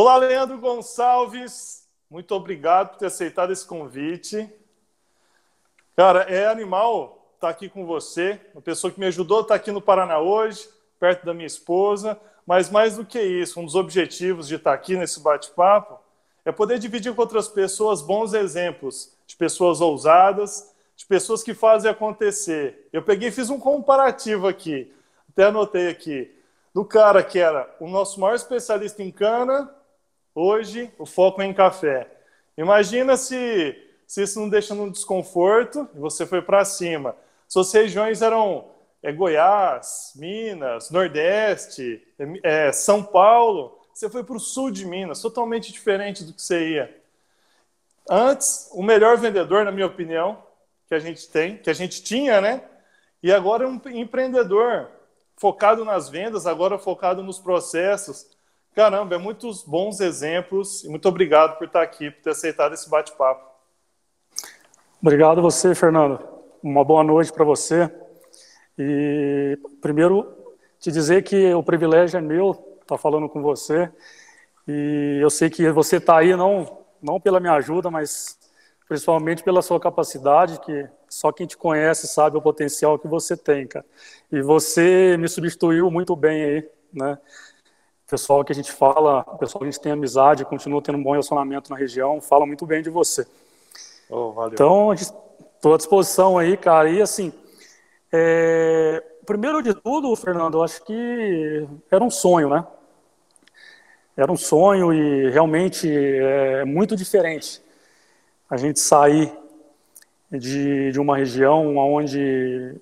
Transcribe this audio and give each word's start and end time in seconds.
Olá, 0.00 0.16
Leandro 0.16 0.58
Gonçalves. 0.58 1.88
Muito 2.08 2.32
obrigado 2.32 2.90
por 2.90 2.98
ter 2.98 3.06
aceitado 3.06 3.52
esse 3.52 3.66
convite. 3.66 4.48
Cara, 5.96 6.20
é 6.20 6.46
animal 6.46 7.32
estar 7.34 7.48
aqui 7.48 7.68
com 7.68 7.84
você, 7.84 8.40
uma 8.54 8.62
pessoa 8.62 8.92
que 8.92 9.00
me 9.00 9.06
ajudou 9.06 9.38
a 9.38 9.40
estar 9.40 9.56
aqui 9.56 9.72
no 9.72 9.82
Paraná 9.82 10.20
hoje, 10.20 10.68
perto 11.00 11.26
da 11.26 11.34
minha 11.34 11.48
esposa, 11.48 12.16
mas 12.46 12.70
mais 12.70 12.94
do 12.94 13.04
que 13.04 13.20
isso, 13.20 13.58
um 13.58 13.64
dos 13.64 13.74
objetivos 13.74 14.46
de 14.46 14.54
estar 14.54 14.72
aqui 14.72 14.96
nesse 14.96 15.18
bate-papo 15.18 15.98
é 16.44 16.52
poder 16.52 16.78
dividir 16.78 17.12
com 17.12 17.20
outras 17.20 17.48
pessoas 17.48 18.00
bons 18.00 18.34
exemplos 18.34 19.12
de 19.26 19.34
pessoas 19.34 19.80
ousadas, 19.80 20.72
de 20.94 21.04
pessoas 21.06 21.42
que 21.42 21.54
fazem 21.54 21.90
acontecer. 21.90 22.88
Eu 22.92 23.02
peguei 23.02 23.30
e 23.30 23.32
fiz 23.32 23.50
um 23.50 23.58
comparativo 23.58 24.46
aqui, 24.46 24.94
até 25.28 25.46
anotei 25.46 25.88
aqui, 25.88 26.32
do 26.72 26.84
cara 26.84 27.20
que 27.20 27.40
era 27.40 27.68
o 27.80 27.88
nosso 27.88 28.20
maior 28.20 28.36
especialista 28.36 29.02
em 29.02 29.10
cana, 29.10 29.74
hoje 30.40 30.90
o 30.98 31.06
foco 31.06 31.42
é 31.42 31.46
em 31.46 31.54
café. 31.54 32.06
Imagina 32.56 33.16
se, 33.16 33.76
se 34.06 34.22
isso 34.22 34.40
não 34.40 34.48
deixa 34.48 34.74
num 34.74 34.90
desconforto 34.90 35.88
e 35.94 35.98
você 35.98 36.26
foi 36.26 36.42
para 36.42 36.64
cima. 36.64 37.16
Suas 37.46 37.72
regiões 37.72 38.22
eram 38.22 38.66
é, 39.02 39.12
Goiás, 39.12 40.12
Minas, 40.16 40.90
Nordeste, 40.90 42.02
é, 42.42 42.72
São 42.72 43.02
Paulo 43.02 43.78
você 43.98 44.08
foi 44.08 44.22
para 44.22 44.36
o 44.36 44.40
sul 44.40 44.70
de 44.70 44.86
Minas, 44.86 45.20
totalmente 45.20 45.72
diferente 45.72 46.22
do 46.22 46.32
que 46.32 46.40
você 46.40 46.70
ia. 46.70 47.02
Antes, 48.08 48.68
o 48.70 48.80
melhor 48.80 49.16
vendedor, 49.16 49.64
na 49.64 49.72
minha 49.72 49.88
opinião, 49.88 50.40
que 50.86 50.94
a 50.94 51.00
gente 51.00 51.28
tem, 51.28 51.56
que 51.56 51.68
a 51.68 51.72
gente 51.72 52.00
tinha, 52.00 52.40
né? 52.40 52.62
E 53.20 53.32
agora 53.32 53.64
é 53.64 53.66
um 53.66 53.80
empreendedor 53.86 54.88
focado 55.36 55.84
nas 55.84 56.08
vendas, 56.08 56.46
agora 56.46 56.78
focado 56.78 57.24
nos 57.24 57.40
processos. 57.40 58.37
Caramba, 58.74 59.16
é 59.16 59.18
muitos 59.18 59.64
bons 59.64 60.00
exemplos 60.00 60.84
e 60.84 60.88
muito 60.88 61.08
obrigado 61.08 61.58
por 61.58 61.66
estar 61.66 61.82
aqui, 61.82 62.10
por 62.10 62.22
ter 62.22 62.30
aceitado 62.30 62.74
esse 62.74 62.88
bate-papo. 62.88 63.48
Obrigado 65.02 65.38
a 65.38 65.42
você, 65.42 65.74
Fernando. 65.74 66.18
Uma 66.62 66.84
boa 66.84 67.04
noite 67.04 67.32
para 67.32 67.44
você. 67.44 67.90
E 68.78 69.58
primeiro 69.80 70.32
te 70.78 70.90
dizer 70.92 71.22
que 71.22 71.52
o 71.54 71.62
privilégio 71.62 72.18
é 72.18 72.20
meu 72.20 72.50
estar 72.50 72.96
tá 72.96 72.98
falando 72.98 73.28
com 73.28 73.42
você. 73.42 73.90
E 74.66 75.18
eu 75.20 75.30
sei 75.30 75.50
que 75.50 75.70
você 75.70 75.96
está 75.96 76.18
aí 76.18 76.36
não, 76.36 76.84
não 77.02 77.20
pela 77.20 77.40
minha 77.40 77.54
ajuda, 77.54 77.90
mas 77.90 78.38
principalmente 78.88 79.42
pela 79.42 79.62
sua 79.62 79.78
capacidade, 79.78 80.60
que 80.60 80.88
só 81.08 81.30
quem 81.30 81.46
te 81.46 81.56
conhece 81.56 82.06
sabe 82.06 82.36
o 82.36 82.42
potencial 82.42 82.98
que 82.98 83.06
você 83.06 83.36
tem, 83.36 83.66
cara. 83.66 83.84
E 84.30 84.40
você 84.40 85.16
me 85.18 85.28
substituiu 85.28 85.90
muito 85.90 86.14
bem 86.16 86.42
aí, 86.42 86.68
né? 86.92 87.18
Pessoal 88.08 88.44
que 88.44 88.52
a 88.52 88.54
gente 88.54 88.72
fala, 88.72 89.20
o 89.26 89.38
pessoal 89.38 89.60
que 89.60 89.68
a 89.68 89.70
gente 89.70 89.80
tem 89.80 89.92
amizade, 89.92 90.44
continua 90.44 90.80
tendo 90.80 90.98
um 90.98 91.02
bom 91.02 91.12
relacionamento 91.12 91.70
na 91.70 91.76
região, 91.76 92.20
fala 92.20 92.46
muito 92.46 92.64
bem 92.66 92.82
de 92.82 92.90
você. 92.90 93.26
Oh, 94.08 94.32
então, 94.50 94.92
estou 94.94 95.74
à 95.74 95.76
disposição 95.76 96.38
aí, 96.38 96.56
cara. 96.56 96.88
E 96.88 97.02
assim, 97.02 97.32
é... 98.10 99.02
primeiro 99.26 99.62
de 99.62 99.74
tudo, 99.74 100.14
Fernando, 100.16 100.58
eu 100.58 100.62
acho 100.62 100.82
que 100.84 101.68
era 101.90 102.02
um 102.02 102.10
sonho, 102.10 102.48
né? 102.48 102.66
era 104.18 104.32
um 104.32 104.36
sonho 104.36 104.92
e 104.92 105.30
realmente 105.30 105.88
é 105.88 106.64
muito 106.64 106.96
diferente 106.96 107.62
a 108.50 108.56
gente 108.56 108.80
sair 108.80 109.32
de, 110.28 110.90
de 110.90 110.98
uma 110.98 111.16
região 111.16 111.76
onde 111.76 112.74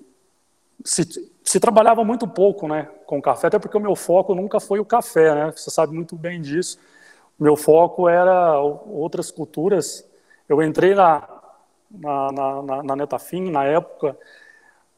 se, 0.83 1.03
se 1.47 1.61
trabalhava 1.61 2.03
muito 2.03 2.27
pouco 2.27 2.67
né, 2.67 2.89
com 3.05 3.21
café, 3.21 3.47
até 3.47 3.57
porque 3.57 3.77
o 3.77 3.79
meu 3.79 3.95
foco 3.95 4.35
nunca 4.35 4.59
foi 4.59 4.81
o 4.81 4.85
café, 4.85 5.33
né, 5.33 5.53
você 5.55 5.71
sabe 5.71 5.93
muito 5.93 6.13
bem 6.13 6.41
disso. 6.41 6.77
O 7.39 7.43
meu 7.43 7.55
foco 7.55 8.09
era 8.09 8.59
outras 8.59 9.31
culturas. 9.31 10.05
Eu 10.49 10.61
entrei 10.61 10.93
na, 10.93 11.25
na, 11.89 12.31
na, 12.33 12.83
na 12.83 12.95
Netafim, 12.97 13.49
na 13.49 13.63
época, 13.63 14.17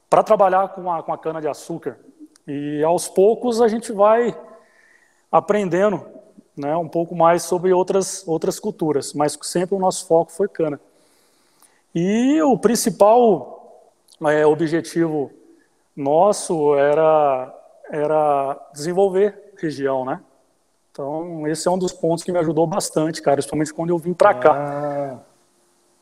para 0.09 0.23
trabalhar 0.23 0.69
com 0.69 0.91
a, 0.91 1.03
com 1.03 1.13
a 1.13 1.17
cana-de-açúcar. 1.19 1.99
E 2.47 2.83
aos 2.83 3.07
poucos 3.07 3.61
a 3.61 3.67
gente 3.67 3.91
vai 3.91 4.35
aprendendo 5.31 6.03
né, 6.57 6.75
um 6.75 6.87
pouco 6.87 7.15
mais 7.15 7.43
sobre 7.43 7.71
outras, 7.71 8.27
outras 8.27 8.59
culturas, 8.59 9.13
mas 9.13 9.37
sempre 9.43 9.75
o 9.75 9.79
nosso 9.79 10.07
foco 10.07 10.31
foi 10.31 10.47
cana. 10.47 10.81
E 11.93 12.41
o 12.41 12.57
principal 12.57 13.93
é, 14.25 14.47
objetivo 14.47 15.31
nosso 15.99 16.75
era, 16.75 17.53
era 17.91 18.57
desenvolver 18.73 19.53
região, 19.57 20.05
né? 20.05 20.21
Então, 20.91 21.45
esse 21.47 21.67
é 21.67 21.71
um 21.71 21.77
dos 21.77 21.91
pontos 21.91 22.23
que 22.23 22.31
me 22.31 22.39
ajudou 22.39 22.65
bastante, 22.65 23.21
cara, 23.21 23.35
principalmente 23.35 23.73
quando 23.73 23.89
eu 23.89 23.97
vim 23.97 24.13
para 24.13 24.33
cá. 24.33 24.53
Ah. 24.53 25.19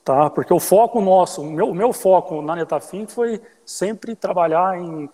Tá? 0.04 0.30
Porque 0.30 0.54
o 0.54 0.60
foco 0.60 1.02
nosso, 1.02 1.42
o 1.42 1.46
meu, 1.46 1.74
meu 1.74 1.92
foco 1.92 2.42
na 2.42 2.56
Netafim 2.56 3.06
foi 3.08 3.42
sempre 3.66 4.16
trabalhar 4.16 4.80
em, 4.80 5.10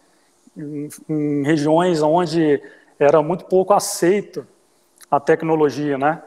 em, 0.56 0.90
em 1.10 1.44
regiões 1.44 2.02
onde 2.02 2.62
era 3.00 3.22
muito 3.24 3.46
pouco 3.46 3.74
aceito 3.74 4.46
a 5.10 5.20
tecnologia, 5.20 5.98
né? 5.98 6.22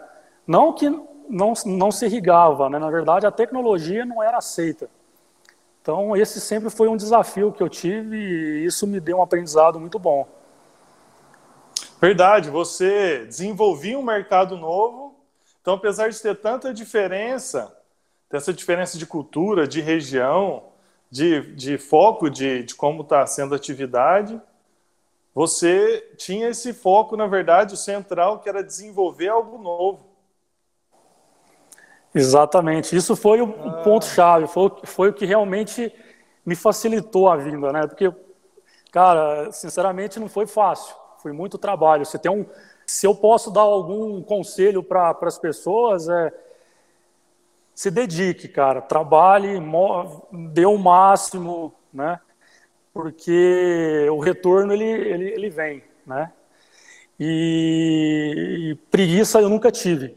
Não 0.47 0.73
que 0.73 0.89
não, 1.29 1.53
não 1.65 1.93
se 1.93 2.07
irrigava, 2.07 2.69
né? 2.69 2.79
Na 2.79 2.91
verdade, 2.91 3.27
a 3.27 3.31
tecnologia 3.31 4.05
não 4.05 4.23
era 4.23 4.39
aceita. 4.39 4.89
Então, 5.87 6.17
esse 6.17 6.41
sempre 6.41 6.69
foi 6.69 6.89
um 6.89 6.97
desafio 6.97 7.53
que 7.53 7.63
eu 7.63 7.69
tive 7.69 8.17
e 8.17 8.65
isso 8.65 8.89
me 8.89 8.99
deu 8.99 9.19
um 9.19 9.23
aprendizado 9.23 9.79
muito 9.79 10.01
bom. 10.01 10.27
Verdade, 12.01 12.51
você 12.51 13.25
desenvolvia 13.25 13.97
um 13.97 14.03
mercado 14.03 14.57
novo, 14.57 15.15
então, 15.63 15.75
apesar 15.75 16.09
de 16.09 16.21
ter 16.21 16.35
tanta 16.35 16.75
diferença, 16.75 17.73
essa 18.33 18.53
diferença 18.53 18.99
de 18.99 19.07
cultura, 19.07 19.65
de 19.65 19.81
região, 19.81 20.65
de, 21.09 21.55
de 21.55 21.79
foco 21.79 22.29
de, 22.29 22.65
de 22.65 22.75
como 22.75 23.03
está 23.03 23.25
sendo 23.25 23.55
a 23.55 23.57
atividade, 23.57 24.43
você 25.33 26.01
tinha 26.17 26.49
esse 26.49 26.73
foco, 26.73 27.17
na 27.17 27.29
verdade, 27.29 27.75
o 27.75 27.77
central, 27.77 28.41
que 28.41 28.49
era 28.49 28.61
desenvolver 28.61 29.29
algo 29.29 29.57
novo. 29.57 30.05
Exatamente. 32.19 32.97
Isso 32.97 33.15
foi 33.15 33.41
o 33.41 33.55
ah. 33.65 33.83
ponto-chave, 33.83 34.47
foi, 34.47 34.73
foi 34.85 35.11
o 35.11 35.13
que 35.13 35.27
realmente 35.27 35.93
me 36.45 36.55
facilitou 36.55 37.29
a 37.29 37.37
vinda, 37.37 37.73
né? 37.73 37.87
Porque, 37.87 38.13
cara, 38.91 39.51
sinceramente, 39.53 40.19
não 40.19 40.29
foi 40.29 40.47
fácil. 40.47 40.95
Foi 41.23 41.33
muito 41.33 41.59
trabalho. 41.59 42.05
Você 42.05 42.19
tem 42.19 42.31
um, 42.31 42.47
se 42.87 43.07
eu 43.07 43.15
posso 43.15 43.51
dar 43.51 43.63
algum 43.63 44.23
conselho 44.23 44.83
para 44.83 45.17
as 45.23 45.39
pessoas, 45.39 46.09
é 46.09 46.33
se 47.75 47.91
dedique, 47.91 48.49
cara, 48.49 48.81
trabalhe, 48.81 49.61
dê 50.33 50.65
o 50.65 50.79
máximo, 50.79 51.75
né? 51.93 52.19
porque 52.97 54.09
o 54.11 54.19
retorno 54.19 54.73
ele, 54.73 54.85
ele, 54.85 55.25
ele 55.29 55.51
vem, 55.51 55.83
né? 56.07 56.33
E, 57.21 58.71
e, 58.71 58.75
preguiça 58.91 59.39
eu 59.39 59.51
nunca 59.51 59.71
tive. 59.71 60.17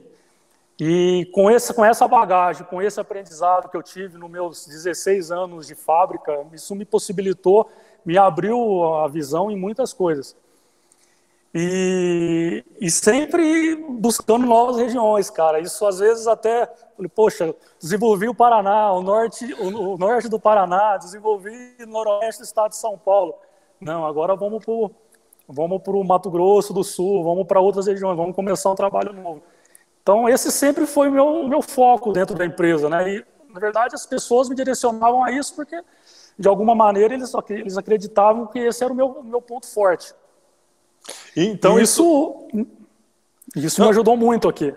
E 0.80 1.30
com 1.34 1.50
essa, 1.50 1.74
com 1.74 1.84
essa 1.84 2.08
bagagem, 2.08 2.66
com 2.66 2.82
esse 2.82 3.00
aprendizado 3.00 3.70
que 3.70 3.76
eu 3.76 3.84
tive 3.84 4.18
nos 4.18 4.30
meus 4.30 4.66
16 4.66 5.30
anos 5.30 5.68
de 5.68 5.76
fábrica, 5.76 6.46
isso 6.54 6.74
me 6.74 6.86
possibilitou, 6.86 7.70
me 8.06 8.18
abriu 8.18 8.86
a 8.94 9.08
visão 9.10 9.52
em 9.52 9.58
muitas 9.58 9.92
coisas. 9.92 10.38
E, 11.54 12.64
e 12.80 12.90
sempre 12.90 13.76
buscando 13.76 14.46
novas 14.46 14.78
regiões, 14.78 15.30
cara. 15.30 15.60
Isso 15.60 15.86
às 15.86 16.00
vezes 16.00 16.28
até, 16.28 16.72
poxa, 17.14 17.54
desenvolvi 17.82 18.30
o 18.30 18.36
Paraná, 18.36 18.94
o 18.94 19.02
norte, 19.02 19.52
o, 19.56 19.96
o 19.96 19.98
norte 19.98 20.30
do 20.30 20.40
Paraná, 20.40 20.96
desenvolvi 20.96 21.76
o 21.82 21.88
noroeste 21.88 22.42
do 22.42 22.46
estado 22.46 22.70
de 22.70 22.78
São 22.78 22.98
Paulo. 22.98 23.36
Não, 23.82 24.06
agora 24.06 24.34
vamos 24.36 24.64
para 24.64 24.74
o 24.74 24.92
vamos 25.48 25.82
Mato 26.08 26.30
Grosso 26.30 26.72
do 26.72 26.84
Sul, 26.84 27.24
vamos 27.24 27.48
para 27.48 27.60
outras 27.60 27.88
regiões, 27.88 28.16
vamos 28.16 28.36
começar 28.36 28.72
um 28.72 28.76
trabalho 28.76 29.12
novo. 29.12 29.42
Então, 30.02 30.28
esse 30.28 30.52
sempre 30.52 30.86
foi 30.86 31.10
o 31.10 31.12
meu, 31.12 31.48
meu 31.48 31.62
foco 31.62 32.12
dentro 32.12 32.36
da 32.36 32.46
empresa, 32.46 32.90
né? 32.90 33.10
E, 33.10 33.26
na 33.50 33.60
verdade, 33.60 33.96
as 33.96 34.06
pessoas 34.06 34.50
me 34.50 34.56
direcionavam 34.56 35.24
a 35.24 35.32
isso 35.32 35.56
porque, 35.56 35.82
de 36.38 36.48
alguma 36.48 36.74
maneira, 36.74 37.14
eles, 37.14 37.32
eles 37.50 37.78
acreditavam 37.78 38.48
que 38.48 38.60
esse 38.60 38.84
era 38.84 38.92
o 38.94 38.96
meu, 38.96 39.22
meu 39.24 39.42
ponto 39.42 39.68
forte. 39.68 40.14
Então 41.36 41.80
isso 41.80 42.48
isso, 43.56 43.82
me 43.82 43.90
ajudou 43.90 44.16
muito 44.16 44.48
aqui. 44.48 44.76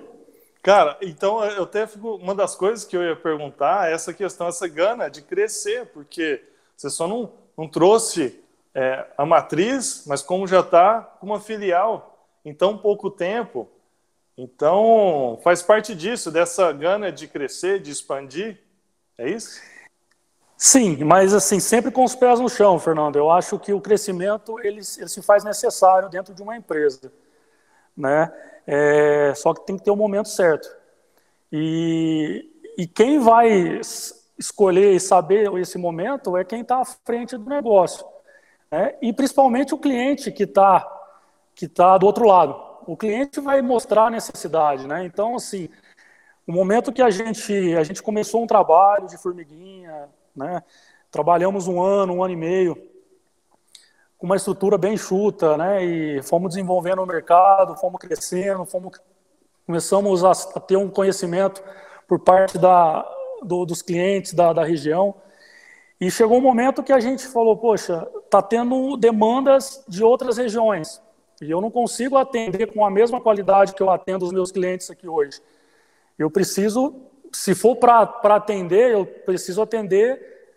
Cara, 0.63 0.97
então 1.03 1.45
eu 1.45 1.65
até 1.65 1.87
fico 1.87 2.15
uma 2.17 2.35
das 2.35 2.55
coisas 2.55 2.85
que 2.85 2.97
eu 2.97 3.03
ia 3.03 3.17
perguntar 3.17 3.91
é 3.91 3.95
essa 3.95 4.15
questão, 4.15 4.47
essa 4.47 4.69
gana 4.69 5.09
de 5.09 5.21
crescer, 5.21 5.87
porque 5.87 6.43
você 6.77 6.89
só 6.89 7.09
não, 7.09 7.33
não 7.59 7.69
trouxe 7.69 8.41
é, 8.75 9.07
a 9.19 9.27
matriz, 9.27 10.05
mas 10.07 10.23
como 10.23 10.47
já 10.47 10.61
está 10.61 11.01
com 11.21 11.27
uma 11.27 11.41
filial 11.41 12.29
em 12.45 12.55
tão 12.55 12.79
pouco 12.79 13.11
tempo, 13.11 13.69
então 14.37 15.39
faz 15.43 15.63
parte 15.63 15.95
disso, 15.95 16.31
dessa 16.31 16.73
gana 16.73 17.13
de 17.13 17.29
crescer, 17.29 17.81
de 17.81 17.91
expandir, 17.91 18.61
é 19.19 19.29
isso? 19.29 19.61
Sim, 20.57 21.03
mas 21.05 21.35
assim, 21.35 21.59
sempre 21.59 21.91
com 21.91 22.05
os 22.05 22.15
pés 22.15 22.39
no 22.39 22.49
chão, 22.49 22.79
Fernando. 22.79 23.17
Eu 23.17 23.31
acho 23.31 23.59
que 23.59 23.73
o 23.73 23.81
crescimento 23.81 24.59
ele, 24.61 24.81
ele 24.97 25.09
se 25.09 25.21
faz 25.21 25.43
necessário 25.43 26.09
dentro 26.09 26.33
de 26.33 26.41
uma 26.41 26.57
empresa. 26.57 27.13
Né? 27.97 28.33
É, 28.65 29.35
só 29.35 29.53
que 29.53 29.67
tem 29.67 29.77
que 29.77 29.83
ter 29.83 29.91
o 29.91 29.95
um 29.95 29.97
momento 29.97 30.29
certo. 30.29 30.69
E, 31.51 32.49
e 32.79 32.87
quem 32.87 33.19
vai 33.19 33.81
escolher 34.39 34.95
e 34.95 35.01
saber 35.01 35.53
esse 35.59 35.77
momento 35.77 36.37
é 36.37 36.45
quem 36.45 36.61
está 36.61 36.81
à 36.81 36.85
frente 36.85 37.37
do 37.37 37.51
negócio. 37.51 38.07
Né? 38.71 38.95
E 39.03 39.13
principalmente 39.13 39.75
o 39.75 39.79
cliente 39.79 40.31
que 40.31 40.45
está 40.45 40.89
que 41.55 41.67
tá 41.67 41.99
do 41.99 42.07
outro 42.07 42.25
lado. 42.25 42.72
O 42.87 42.97
cliente 42.97 43.41
vai 43.41 43.63
mostrar 43.63 44.07
a 44.07 44.11
necessidade. 44.11 44.87
Né? 44.87 45.05
Então, 45.05 45.37
assim, 45.37 45.69
o 46.47 46.53
momento 46.53 46.93
que 46.93 47.03
a 47.03 47.11
gente, 47.11 47.75
a 47.75 47.85
gente 47.85 48.03
começou 48.03 48.43
um 48.43 48.47
trabalho 48.47 49.07
de 49.07 49.17
formiguinha, 49.17 50.09
né? 50.35 50.63
trabalhamos 51.11 51.69
um 51.69 51.81
ano, 51.81 52.15
um 52.15 52.25
ano 52.25 52.33
e 52.33 52.37
meio, 52.37 52.77
com 54.19 54.27
uma 54.27 54.37
estrutura 54.37 54.79
bem 54.79 54.97
chuta, 54.97 55.57
né? 55.57 55.85
e 55.85 56.23
fomos 56.23 56.51
desenvolvendo 56.51 57.03
o 57.03 57.07
mercado, 57.07 57.77
fomos 57.77 58.01
crescendo, 58.01 58.65
fomos, 58.65 58.99
começamos 59.67 60.25
a, 60.25 60.33
ter 60.61 60.77
um 60.77 60.89
conhecimento 60.89 61.63
por 62.09 62.19
parte 62.19 62.59
da, 62.59 63.09
do, 63.43 63.65
dos 63.65 63.83
clientes 63.83 64.33
da, 64.33 64.53
da 64.53 64.65
região. 64.65 65.15
E 66.01 66.11
chegou 66.11 66.39
um 66.39 66.43
momento 66.43 66.83
que 66.83 66.93
a 66.93 66.99
gente 66.99 67.27
falou, 67.29 67.57
poxa, 67.57 68.09
está 68.25 68.43
tendo 68.43 68.97
demandas 68.97 69.85
de 69.87 70.03
outras 70.03 70.37
regiões. 70.37 71.01
E 71.43 71.51
eu 71.51 71.61
não 71.61 71.71
consigo 71.71 72.17
atender 72.17 72.73
com 72.73 72.85
a 72.85 72.91
mesma 72.91 73.21
qualidade 73.21 73.75
que 73.75 73.83
eu 73.83 73.91
atendo 73.91 74.25
os 74.25 74.33
meus 74.33 74.53
clientes 74.53 74.89
aqui 74.91 75.09
hoje. 75.09 75.41
Eu 76.17 76.31
preciso, 76.31 76.95
se 77.33 77.53
for 77.53 77.75
para 77.75 78.37
atender, 78.37 78.93
eu 78.93 79.05
preciso 79.05 79.61
atender 79.61 80.55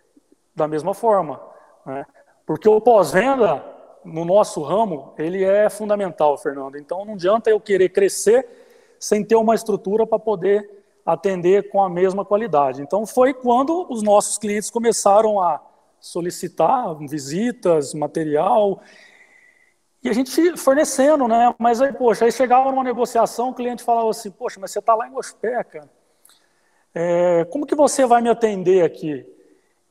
da 0.56 0.68
mesma 0.68 0.94
forma. 0.94 1.42
Né? 1.86 2.06
Porque 2.46 2.70
o 2.70 2.80
pós-venda, 2.80 3.66
no 4.04 4.24
nosso 4.24 4.62
ramo, 4.62 5.14
ele 5.18 5.44
é 5.44 5.70
fundamental, 5.72 6.38
Fernando. 6.38 6.78
Então 6.78 7.04
não 7.04 7.16
adianta 7.16 7.50
eu 7.50 7.60
querer 7.60 7.90
crescer 7.90 8.48
sem 9.00 9.24
ter 9.24 9.36
uma 9.36 9.56
estrutura 9.56 10.06
para 10.06 10.20
poder 10.20 10.70
atender 11.04 11.70
com 11.70 11.84
a 11.84 11.90
mesma 11.90 12.24
qualidade. 12.24 12.84
Então 12.84 13.08
foi 13.08 13.34
quando 13.34 13.88
os 13.92 14.04
nossos 14.04 14.38
clientes 14.38 14.70
começaram 14.70 15.42
a 15.42 15.60
solicitar 16.00 16.96
visitas, 17.00 17.96
material, 17.96 18.82
e 20.06 20.10
a 20.10 20.14
gente 20.14 20.56
fornecendo, 20.56 21.28
né? 21.28 21.52
Mas 21.58 21.82
aí, 21.82 21.92
poxa, 21.92 22.26
aí 22.26 22.32
chegava 22.32 22.70
numa 22.70 22.84
negociação, 22.84 23.50
o 23.50 23.56
cliente 23.56 23.84
falava 23.84 24.08
assim, 24.08 24.30
poxa, 24.30 24.60
mas 24.60 24.70
você 24.70 24.78
está 24.78 24.94
lá 24.94 25.08
em 25.08 25.12
Gospé, 25.12 25.64
cara. 25.64 25.90
É, 26.94 27.44
como 27.46 27.66
que 27.66 27.74
você 27.74 28.06
vai 28.06 28.22
me 28.22 28.30
atender 28.30 28.86
aqui? 28.86 29.26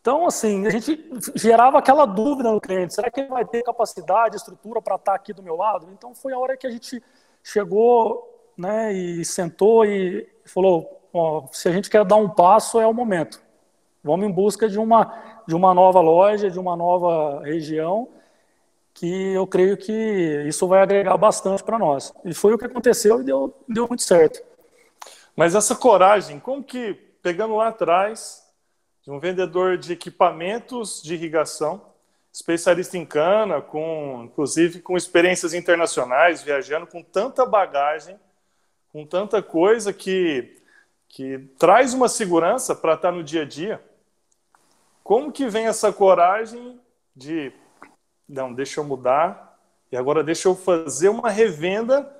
Então, 0.00 0.24
assim, 0.24 0.68
a 0.68 0.70
gente 0.70 1.10
gerava 1.34 1.80
aquela 1.80 2.06
dúvida 2.06 2.48
no 2.52 2.60
cliente, 2.60 2.94
será 2.94 3.10
que 3.10 3.22
ele 3.22 3.28
vai 3.28 3.44
ter 3.44 3.64
capacidade, 3.64 4.36
estrutura 4.36 4.80
para 4.80 4.94
estar 4.94 5.10
tá 5.10 5.16
aqui 5.16 5.32
do 5.32 5.42
meu 5.42 5.56
lado? 5.56 5.88
Então 5.90 6.14
foi 6.14 6.32
a 6.32 6.38
hora 6.38 6.56
que 6.56 6.68
a 6.68 6.70
gente 6.70 7.02
chegou 7.42 8.52
né, 8.56 8.92
e 8.92 9.24
sentou 9.24 9.84
e 9.84 10.28
falou, 10.44 11.08
ó, 11.12 11.48
se 11.50 11.68
a 11.68 11.72
gente 11.72 11.90
quer 11.90 12.04
dar 12.04 12.16
um 12.16 12.30
passo, 12.30 12.80
é 12.80 12.86
o 12.86 12.94
momento. 12.94 13.42
Vamos 14.00 14.26
em 14.28 14.30
busca 14.30 14.68
de 14.68 14.78
uma, 14.78 15.42
de 15.44 15.56
uma 15.56 15.74
nova 15.74 16.00
loja, 16.00 16.48
de 16.48 16.60
uma 16.60 16.76
nova 16.76 17.42
região, 17.42 18.06
que 18.94 19.32
eu 19.32 19.46
creio 19.46 19.76
que 19.76 19.92
isso 20.46 20.66
vai 20.68 20.80
agregar 20.80 21.16
bastante 21.16 21.62
para 21.62 21.78
nós. 21.78 22.14
E 22.24 22.32
foi 22.32 22.54
o 22.54 22.58
que 22.58 22.64
aconteceu 22.64 23.20
e 23.20 23.24
deu, 23.24 23.54
deu 23.68 23.88
muito 23.88 24.02
certo. 24.02 24.40
Mas 25.36 25.54
essa 25.54 25.74
coragem, 25.74 26.38
como 26.38 26.62
que, 26.62 26.94
pegando 27.20 27.56
lá 27.56 27.68
atrás, 27.68 28.44
de 29.02 29.10
um 29.10 29.18
vendedor 29.18 29.76
de 29.76 29.92
equipamentos 29.92 31.02
de 31.02 31.14
irrigação, 31.14 31.92
especialista 32.32 32.96
em 32.96 33.04
cana, 33.04 33.60
com 33.60 34.22
inclusive 34.24 34.80
com 34.80 34.96
experiências 34.96 35.52
internacionais, 35.52 36.42
viajando 36.42 36.86
com 36.86 37.02
tanta 37.02 37.44
bagagem, 37.44 38.18
com 38.92 39.04
tanta 39.04 39.42
coisa 39.42 39.92
que 39.92 40.60
que 41.14 41.38
traz 41.60 41.94
uma 41.94 42.08
segurança 42.08 42.74
para 42.74 42.94
estar 42.94 43.10
tá 43.10 43.14
no 43.14 43.22
dia 43.22 43.42
a 43.42 43.44
dia. 43.44 43.80
Como 45.04 45.30
que 45.30 45.46
vem 45.46 45.66
essa 45.66 45.92
coragem 45.92 46.80
de, 47.14 47.52
não, 48.28 48.52
deixa 48.52 48.80
eu 48.80 48.84
mudar 48.84 49.58
e 49.90 49.96
agora 49.96 50.24
deixa 50.24 50.48
eu 50.48 50.54
fazer 50.54 51.08
uma 51.08 51.30
revenda. 51.30 52.10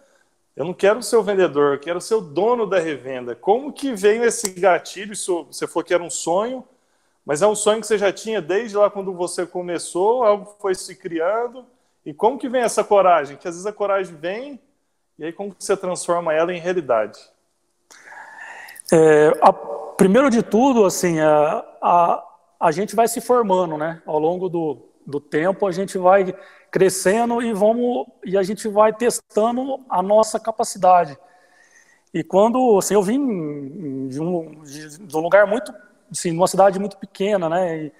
Eu 0.54 0.64
não 0.64 0.74
quero 0.74 1.02
ser 1.02 1.16
o 1.16 1.22
vendedor, 1.22 1.74
eu 1.74 1.80
quero 1.80 2.00
ser 2.00 2.14
o 2.14 2.20
dono 2.20 2.66
da 2.66 2.78
revenda. 2.78 3.34
Como 3.34 3.72
que 3.72 3.92
veio 3.92 4.24
esse 4.24 4.50
gatilho? 4.50 5.12
Isso, 5.12 5.44
você 5.44 5.66
falou 5.66 5.84
que 5.84 5.92
era 5.92 6.02
um 6.02 6.10
sonho, 6.10 6.64
mas 7.26 7.42
é 7.42 7.46
um 7.46 7.56
sonho 7.56 7.80
que 7.80 7.86
você 7.86 7.98
já 7.98 8.12
tinha 8.12 8.40
desde 8.40 8.76
lá 8.76 8.88
quando 8.88 9.12
você 9.12 9.44
começou, 9.44 10.22
algo 10.22 10.56
foi 10.60 10.74
se 10.74 10.94
criando. 10.94 11.66
E 12.06 12.14
como 12.14 12.38
que 12.38 12.48
vem 12.48 12.62
essa 12.62 12.84
coragem? 12.84 13.36
Que 13.36 13.48
às 13.48 13.54
vezes 13.54 13.66
a 13.66 13.72
coragem 13.72 14.14
vem 14.14 14.60
e 15.18 15.24
aí 15.24 15.32
como 15.32 15.54
que 15.54 15.62
você 15.62 15.76
transforma 15.76 16.32
ela 16.34 16.52
em 16.52 16.58
realidade? 16.58 17.18
É, 18.92 19.32
a, 19.40 19.52
primeiro 19.52 20.28
de 20.28 20.42
tudo, 20.42 20.84
assim, 20.84 21.20
a, 21.20 21.64
a, 21.80 22.24
a 22.60 22.72
gente 22.72 22.96
vai 22.96 23.06
se 23.06 23.20
formando, 23.20 23.78
né? 23.78 24.02
Ao 24.04 24.18
longo 24.18 24.48
do, 24.48 24.78
do 25.06 25.20
tempo, 25.20 25.66
a 25.66 25.72
gente 25.72 25.98
vai 25.98 26.34
crescendo 26.70 27.42
e 27.42 27.52
vamos 27.52 28.06
e 28.24 28.36
a 28.36 28.42
gente 28.42 28.66
vai 28.68 28.92
testando 28.92 29.80
a 29.88 30.02
nossa 30.02 30.40
capacidade. 30.40 31.18
E 32.12 32.22
quando, 32.22 32.78
assim, 32.78 32.94
eu 32.94 33.02
vim 33.02 34.08
de 34.08 34.20
um, 34.20 34.62
de 34.62 35.16
um 35.16 35.20
lugar 35.20 35.46
muito, 35.46 35.74
assim, 36.10 36.30
numa 36.32 36.46
cidade 36.46 36.78
muito 36.78 36.96
pequena, 36.96 37.48
né? 37.48 37.76
E, 37.76 37.92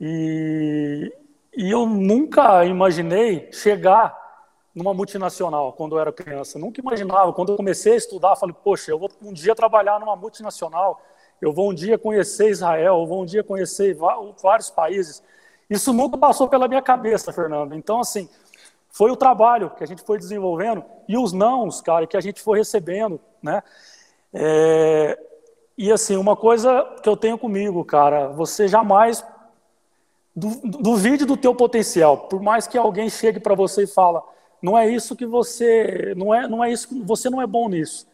e, 0.00 1.12
e 1.56 1.70
eu 1.70 1.86
nunca 1.86 2.64
imaginei 2.66 3.50
chegar 3.50 4.26
numa 4.74 4.92
multinacional 4.92 5.72
quando 5.72 5.96
eu 5.96 6.00
era 6.00 6.12
criança. 6.12 6.58
Nunca 6.58 6.82
imaginava. 6.82 7.32
Quando 7.32 7.52
eu 7.52 7.56
comecei 7.56 7.94
a 7.94 7.96
estudar, 7.96 8.36
falei, 8.36 8.54
poxa, 8.62 8.90
eu 8.90 8.98
vou 8.98 9.10
um 9.22 9.32
dia 9.32 9.54
trabalhar 9.54 9.98
numa 9.98 10.14
multinacional, 10.14 11.00
eu 11.40 11.50
vou 11.50 11.70
um 11.70 11.74
dia 11.74 11.96
conhecer 11.96 12.50
Israel, 12.50 13.00
eu 13.00 13.06
vou 13.06 13.22
um 13.22 13.24
dia 13.24 13.42
conhecer 13.42 13.96
vários 14.42 14.68
países. 14.68 15.22
Isso 15.68 15.92
nunca 15.92 16.16
passou 16.16 16.48
pela 16.48 16.68
minha 16.68 16.82
cabeça, 16.82 17.32
Fernando. 17.32 17.74
Então, 17.74 18.00
assim, 18.00 18.28
foi 18.88 19.10
o 19.10 19.16
trabalho 19.16 19.70
que 19.70 19.82
a 19.82 19.86
gente 19.86 20.02
foi 20.02 20.18
desenvolvendo 20.18 20.84
e 21.08 21.16
os 21.18 21.32
nãos, 21.32 21.80
cara, 21.80 22.06
que 22.06 22.16
a 22.16 22.20
gente 22.20 22.40
foi 22.40 22.58
recebendo, 22.58 23.20
né? 23.42 23.62
É... 24.32 25.18
E, 25.76 25.92
assim, 25.92 26.16
uma 26.16 26.36
coisa 26.36 26.82
que 27.02 27.08
eu 27.08 27.16
tenho 27.16 27.36
comigo, 27.36 27.84
cara, 27.84 28.28
você 28.28 28.66
jamais 28.66 29.24
duvide 30.34 31.24
do 31.24 31.36
teu 31.36 31.54
potencial. 31.54 32.28
Por 32.28 32.40
mais 32.40 32.66
que 32.66 32.78
alguém 32.78 33.08
chegue 33.10 33.40
para 33.40 33.54
você 33.54 33.84
e 33.84 33.86
fala, 33.86 34.22
não 34.60 34.76
é 34.76 34.88
isso 34.88 35.14
que 35.14 35.26
você 35.26 36.14
não 36.16 36.34
é 36.34 36.48
não 36.48 36.64
é 36.64 36.72
isso 36.72 36.88
você 37.04 37.28
não 37.30 37.40
é 37.40 37.46
bom 37.46 37.68
nisso 37.68 38.06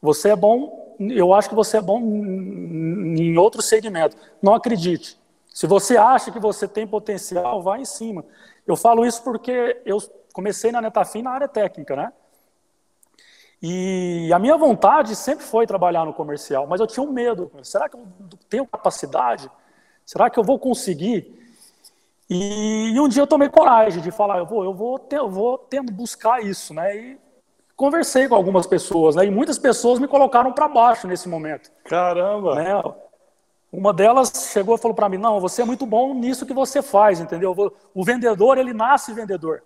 você 0.00 0.30
é 0.30 0.36
bom 0.36 0.94
eu 1.00 1.32
acho 1.32 1.48
que 1.48 1.54
você 1.54 1.78
é 1.78 1.80
bom 1.80 2.00
em 2.00 3.36
outro 3.36 3.62
segmento 3.62 4.16
não 4.42 4.54
acredite 4.54 5.18
se 5.56 5.66
você 5.66 5.96
acha 5.96 6.30
que 6.30 6.38
você 6.38 6.68
tem 6.68 6.86
potencial 6.86 7.62
vá 7.62 7.78
em 7.78 7.84
cima 7.86 8.22
eu 8.66 8.76
falo 8.76 9.06
isso 9.06 9.22
porque 9.24 9.80
eu 9.86 9.96
comecei 10.34 10.70
na 10.70 10.82
Netafim 10.82 11.22
na 11.22 11.30
área 11.30 11.48
técnica 11.48 11.96
né 11.96 12.12
e 13.62 14.30
a 14.34 14.38
minha 14.38 14.58
vontade 14.58 15.16
sempre 15.16 15.46
foi 15.46 15.66
trabalhar 15.66 16.04
no 16.04 16.12
comercial 16.12 16.66
mas 16.66 16.78
eu 16.78 16.86
tinha 16.86 17.02
um 17.02 17.10
medo 17.10 17.50
será 17.62 17.88
que 17.88 17.96
eu 17.96 18.06
tenho 18.50 18.66
capacidade 18.66 19.50
será 20.04 20.28
que 20.28 20.38
eu 20.38 20.44
vou 20.44 20.58
conseguir 20.58 21.34
e, 22.28 22.90
e, 22.92 23.00
um 23.00 23.08
dia 23.08 23.22
eu 23.22 23.26
tomei 23.26 23.48
coragem 23.48 24.02
de 24.02 24.10
falar, 24.10 24.38
eu 24.38 24.46
vou, 24.46 24.64
eu 24.64 24.74
vou, 24.74 24.98
ter, 24.98 25.18
eu 25.18 25.30
vou 25.30 25.56
tendo 25.56 25.92
buscar 25.92 26.42
isso, 26.42 26.74
né? 26.74 26.96
E 26.96 27.18
conversei 27.76 28.26
com 28.26 28.34
algumas 28.34 28.66
pessoas, 28.66 29.14
né? 29.14 29.26
E 29.26 29.30
muitas 29.30 29.60
pessoas 29.60 30.00
me 30.00 30.08
colocaram 30.08 30.52
para 30.52 30.66
baixo 30.66 31.06
nesse 31.06 31.28
momento. 31.28 31.70
Caramba! 31.84 32.56
Né? 32.56 32.82
Uma 33.76 33.92
delas 33.92 34.32
chegou 34.54 34.74
e 34.74 34.78
falou 34.78 34.94
para 34.94 35.06
mim, 35.06 35.18
não, 35.18 35.38
você 35.38 35.60
é 35.60 35.64
muito 35.66 35.84
bom 35.84 36.14
nisso 36.14 36.46
que 36.46 36.54
você 36.54 36.80
faz, 36.80 37.20
entendeu? 37.20 37.54
O 37.92 38.02
vendedor, 38.02 38.56
ele 38.56 38.72
nasce 38.72 39.12
vendedor. 39.12 39.62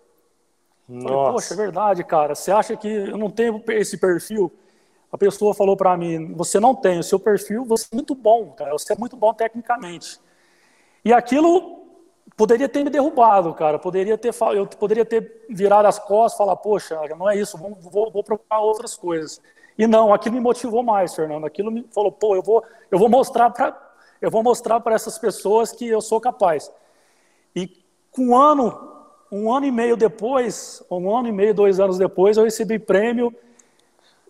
Nossa. 0.89 1.09
Falei, 1.15 1.33
Poxa, 1.33 1.55
é 1.55 1.57
verdade, 1.57 2.03
cara. 2.03 2.35
Você 2.35 2.51
acha 2.51 2.77
que 2.77 2.89
eu 2.89 3.17
não 3.17 3.31
tenho 3.31 3.63
esse 3.69 3.97
perfil? 3.99 4.53
A 5.13 5.17
pessoa 5.17 5.55
falou 5.55 5.77
para 5.77 5.97
mim, 5.97 6.35
você 6.35 6.59
não 6.59 6.75
tem 6.75 6.99
o 6.99 7.05
seu 7.05 7.21
perfil, 7.21 7.65
você 7.65 7.87
é 7.93 7.95
muito 7.95 8.13
bom, 8.17 8.51
cara. 8.51 8.73
Você 8.73 8.95
é 8.95 8.97
muito 8.97 9.15
bom 9.15 9.33
tecnicamente. 9.33 10.21
E 11.05 11.13
aquilo 11.13 11.85
poderia 12.37 12.69
ter 12.69 12.83
me 12.83 12.91
derrubado, 12.91 13.55
cara. 13.55 13.79
Poderia 13.79 14.19
ter, 14.19 14.35
eu 14.57 14.67
poderia 14.67 15.05
ter 15.05 15.47
virado 15.49 15.87
as 15.87 16.01
costas, 16.01 16.37
falar, 16.37 16.57
poxa, 16.57 16.99
não 17.17 17.31
é 17.31 17.37
isso, 17.37 17.57
vou, 17.57 17.77
vou, 17.77 18.11
vou 18.11 18.25
procurar 18.25 18.59
outras 18.59 18.97
coisas. 18.97 19.41
E 19.79 19.87
não, 19.87 20.13
aquilo 20.13 20.35
me 20.35 20.41
motivou 20.41 20.83
mais, 20.83 21.15
Fernando. 21.15 21.47
Aquilo 21.47 21.71
me 21.71 21.87
falou, 21.95 22.11
pô, 22.11 22.35
eu 22.35 22.43
vou, 22.43 22.65
eu 22.91 22.99
vou 22.99 23.09
mostrar 23.09 23.51
para, 23.51 23.90
eu 24.21 24.31
vou 24.31 24.43
mostrar 24.43 24.81
para 24.81 24.95
essas 24.95 25.19
pessoas 25.19 25.73
que 25.73 25.87
eu 25.89 26.01
sou 26.01 26.21
capaz. 26.21 26.71
E 27.55 27.69
com 28.11 28.29
um 28.29 28.37
ano, 28.37 28.91
um 29.31 29.53
ano 29.53 29.67
e 29.67 29.71
meio 29.71 29.97
depois, 29.97 30.83
um 30.91 31.17
ano 31.17 31.29
e 31.29 31.33
meio, 31.33 31.55
dois 31.55 31.81
anos 31.81 31.99
depois, 31.99 32.37
eu 32.37 32.45
recebi 32.45 32.79
prêmio 32.79 33.35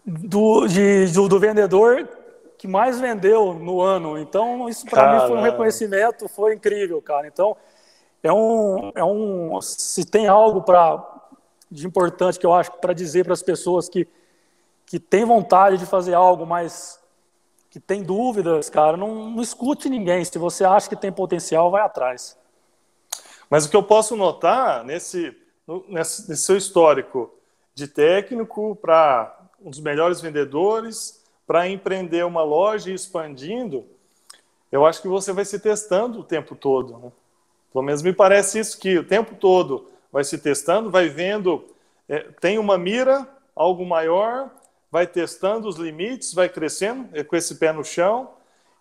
do, 0.04 0.66
de, 0.66 1.06
do, 1.06 1.28
do 1.28 1.40
vendedor 1.40 2.08
que 2.58 2.68
mais 2.68 3.00
vendeu 3.00 3.54
no 3.54 3.80
ano. 3.80 4.18
Então, 4.18 4.68
isso 4.68 4.84
para 4.86 5.14
mim 5.14 5.26
foi 5.26 5.38
um 5.38 5.42
reconhecimento, 5.42 6.28
foi 6.28 6.54
incrível, 6.54 7.00
cara. 7.00 7.26
Então, 7.26 7.56
é 8.22 8.32
um, 8.32 8.92
é 8.94 9.04
um 9.04 9.60
se 9.62 10.04
tem 10.04 10.28
algo 10.28 10.62
para 10.62 11.06
de 11.70 11.86
importante 11.86 12.38
que 12.38 12.44
eu 12.44 12.52
acho 12.52 12.72
para 12.72 12.92
dizer 12.92 13.24
para 13.24 13.32
as 13.32 13.42
pessoas 13.42 13.88
que 13.88 14.06
que 14.84 14.98
tem 14.98 15.24
vontade 15.24 15.78
de 15.78 15.86
fazer 15.86 16.14
algo, 16.14 16.44
mas 16.44 16.99
que 17.70 17.78
tem 17.78 18.02
dúvidas, 18.02 18.68
cara, 18.68 18.96
não, 18.96 19.30
não 19.30 19.42
escute 19.42 19.88
ninguém. 19.88 20.24
Se 20.24 20.36
você 20.38 20.64
acha 20.64 20.88
que 20.88 20.96
tem 20.96 21.12
potencial, 21.12 21.70
vai 21.70 21.82
atrás. 21.82 22.36
Mas 23.48 23.64
o 23.64 23.70
que 23.70 23.76
eu 23.76 23.82
posso 23.82 24.16
notar 24.16 24.84
nesse, 24.84 25.36
nesse, 25.88 26.28
nesse 26.28 26.42
seu 26.42 26.56
histórico 26.56 27.32
de 27.72 27.86
técnico 27.86 28.76
para 28.76 29.38
um 29.60 29.70
dos 29.70 29.80
melhores 29.80 30.20
vendedores, 30.20 31.24
para 31.46 31.68
empreender 31.68 32.24
uma 32.24 32.42
loja 32.42 32.90
e 32.90 32.94
expandindo, 32.94 33.84
eu 34.70 34.84
acho 34.84 35.00
que 35.00 35.08
você 35.08 35.32
vai 35.32 35.44
se 35.44 35.58
testando 35.58 36.20
o 36.20 36.24
tempo 36.24 36.56
todo. 36.56 36.98
Né? 36.98 37.12
Pelo 37.72 37.84
menos 37.84 38.02
me 38.02 38.12
parece 38.12 38.58
isso, 38.58 38.78
que 38.78 38.98
o 38.98 39.06
tempo 39.06 39.34
todo 39.36 39.88
vai 40.12 40.24
se 40.24 40.38
testando, 40.38 40.90
vai 40.90 41.08
vendo, 41.08 41.64
é, 42.08 42.20
tem 42.40 42.58
uma 42.58 42.76
mira, 42.76 43.28
algo 43.54 43.84
maior, 43.84 44.50
vai 44.90 45.06
testando 45.06 45.68
os 45.68 45.76
limites, 45.76 46.34
vai 46.34 46.48
crescendo 46.48 47.08
é, 47.12 47.22
com 47.22 47.36
esse 47.36 47.54
pé 47.56 47.72
no 47.72 47.84
chão 47.84 48.30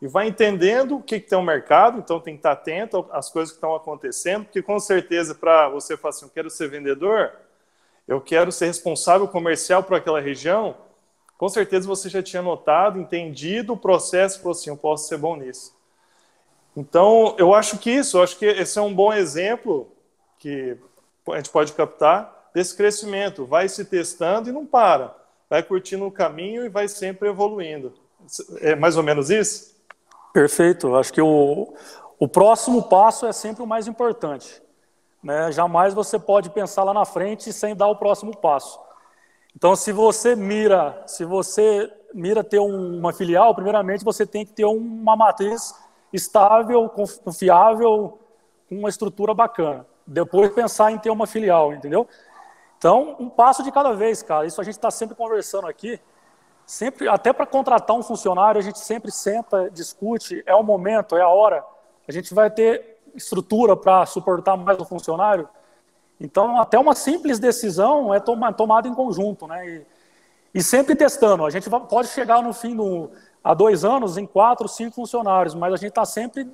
e 0.02 0.08
vai 0.08 0.28
entendendo 0.28 0.98
o 0.98 1.04
que, 1.04 1.20
que 1.20 1.30
tem 1.30 1.38
o 1.38 1.44
mercado, 1.44 2.00
então 2.00 2.20
tem 2.20 2.34
que 2.34 2.40
estar 2.40 2.54
atento 2.54 3.06
às 3.12 3.30
coisas 3.30 3.52
que 3.52 3.58
estão 3.58 3.76
acontecendo, 3.76 4.46
porque 4.46 4.62
com 4.62 4.80
certeza 4.80 5.36
para 5.36 5.70
você 5.70 5.98
falar 5.98 6.10
assim, 6.10 6.26
eu 6.26 6.32
quero 6.32 6.50
ser 6.50 6.70
vendedor, 6.70 7.34
eu 8.08 8.22
quero 8.22 8.52
ser 8.52 8.68
responsável 8.68 9.28
comercial 9.28 9.84
para 9.84 9.98
aquela 9.98 10.22
região, 10.22 10.76
com 11.38 11.48
certeza 11.48 11.88
você 11.88 12.10
já 12.10 12.24
tinha 12.24 12.42
notado, 12.42 13.00
entendido 13.00 13.74
o 13.74 13.78
processo 13.78 14.38
e 14.38 14.42
falou 14.42 14.52
assim, 14.52 14.70
eu 14.70 14.78
posso 14.78 15.08
ser 15.08 15.18
bom 15.18 15.36
nisso. 15.36 15.78
Então, 16.76 17.36
eu 17.38 17.54
acho 17.54 17.78
que 17.78 17.92
isso, 17.92 18.18
eu 18.18 18.24
acho 18.24 18.38
que 18.38 18.46
esse 18.46 18.78
é 18.78 18.82
um 18.82 18.94
bom 18.94 19.12
exemplo 19.12 19.92
que 20.38 20.78
a 21.30 21.36
gente 21.38 21.50
pode 21.50 21.74
captar 21.74 22.50
desse 22.54 22.76
crescimento. 22.76 23.46
Vai 23.46 23.68
se 23.68 23.86
testando 23.86 24.50
e 24.50 24.52
não 24.52 24.66
para. 24.66 25.16
Vai 25.50 25.64
curtindo 25.64 26.06
o 26.06 26.12
caminho 26.12 26.66
e 26.66 26.70
vai 26.70 26.88
sempre 26.88 27.30
evoluindo. 27.30 27.94
É 28.62 28.76
mais 28.76 28.98
ou 28.98 29.04
menos 29.04 29.30
isso? 29.30 29.76
Perfeito. 30.34 30.96
Acho 30.96 31.12
que 31.12 31.22
o, 31.22 31.74
o 32.20 32.28
próximo 32.28 32.84
passo 32.84 33.26
é 33.26 33.34
sempre 33.34 33.64
o 33.64 33.68
mais 33.68 33.88
importante. 33.88 34.62
Né? 35.24 35.52
Jamais 35.52 35.94
você 35.94 36.20
pode 36.20 36.50
pensar 36.50 36.84
lá 36.84 36.94
na 36.94 37.06
frente 37.06 37.52
sem 37.52 37.76
dar 37.76 37.88
o 37.88 37.96
próximo 37.96 38.36
passo. 38.38 38.80
Então, 39.56 39.76
se 39.76 39.92
você 39.92 40.36
mira, 40.36 41.02
se 41.08 41.26
você 41.26 41.92
mira 42.14 42.44
ter 42.44 42.60
uma 42.60 43.12
filial, 43.12 43.54
primeiramente 43.54 44.06
você 44.06 44.26
tem 44.26 44.46
que 44.46 44.54
ter 44.54 44.66
uma 44.66 45.16
matriz 45.16 45.74
estável, 46.14 46.88
confiável, 46.90 48.20
com 48.68 48.76
uma 48.76 48.90
estrutura 48.90 49.34
bacana. 49.34 49.86
Depois 50.06 50.52
pensar 50.54 50.92
em 50.92 50.98
ter 50.98 51.10
uma 51.10 51.28
filial, 51.28 51.74
entendeu? 51.74 52.08
Então, 52.80 53.18
um 53.20 53.30
passo 53.30 53.62
de 53.62 53.72
cada 53.74 53.94
vez, 53.94 54.24
cara. 54.24 54.48
Isso 54.48 54.60
a 54.60 54.64
gente 54.64 54.76
está 54.76 54.90
sempre 54.90 55.14
conversando 55.14 55.68
aqui. 55.68 56.00
Sempre, 56.66 57.10
até 57.10 57.34
para 57.34 57.46
contratar 57.46 57.94
um 57.96 58.02
funcionário, 58.02 58.58
a 58.58 58.64
gente 58.64 58.80
sempre 58.80 59.12
senta, 59.12 59.70
discute. 59.70 60.42
É 60.46 60.56
o 60.56 60.64
momento, 60.64 61.18
é 61.18 61.22
a 61.22 61.28
hora. 61.28 61.62
A 62.08 62.12
gente 62.12 62.34
vai 62.34 62.50
ter 62.50 62.98
estrutura 63.14 63.76
para 63.76 64.06
suportar 64.06 64.56
mais 64.56 64.80
o 64.80 64.86
funcionário. 64.86 65.50
Então, 66.22 66.58
até 66.60 66.80
uma 66.80 66.96
simples 66.96 67.38
decisão 67.38 68.14
é 68.14 68.20
tomada 68.20 68.88
em 68.88 68.94
conjunto, 68.94 69.46
né? 69.46 69.68
E, 69.68 69.86
e 70.54 70.64
sempre 70.64 70.96
testando. 70.96 71.46
A 71.46 71.50
gente 71.50 71.70
pode 71.70 72.08
chegar 72.08 72.42
no 72.42 72.54
fim 72.54 72.76
do, 72.76 73.12
há 73.44 73.54
dois 73.54 73.84
anos 73.84 74.18
em 74.18 74.26
quatro, 74.26 74.70
cinco 74.70 74.96
funcionários, 74.96 75.54
mas 75.54 75.74
a 75.74 75.78
gente 75.78 75.90
está 75.90 76.06
sempre 76.06 76.50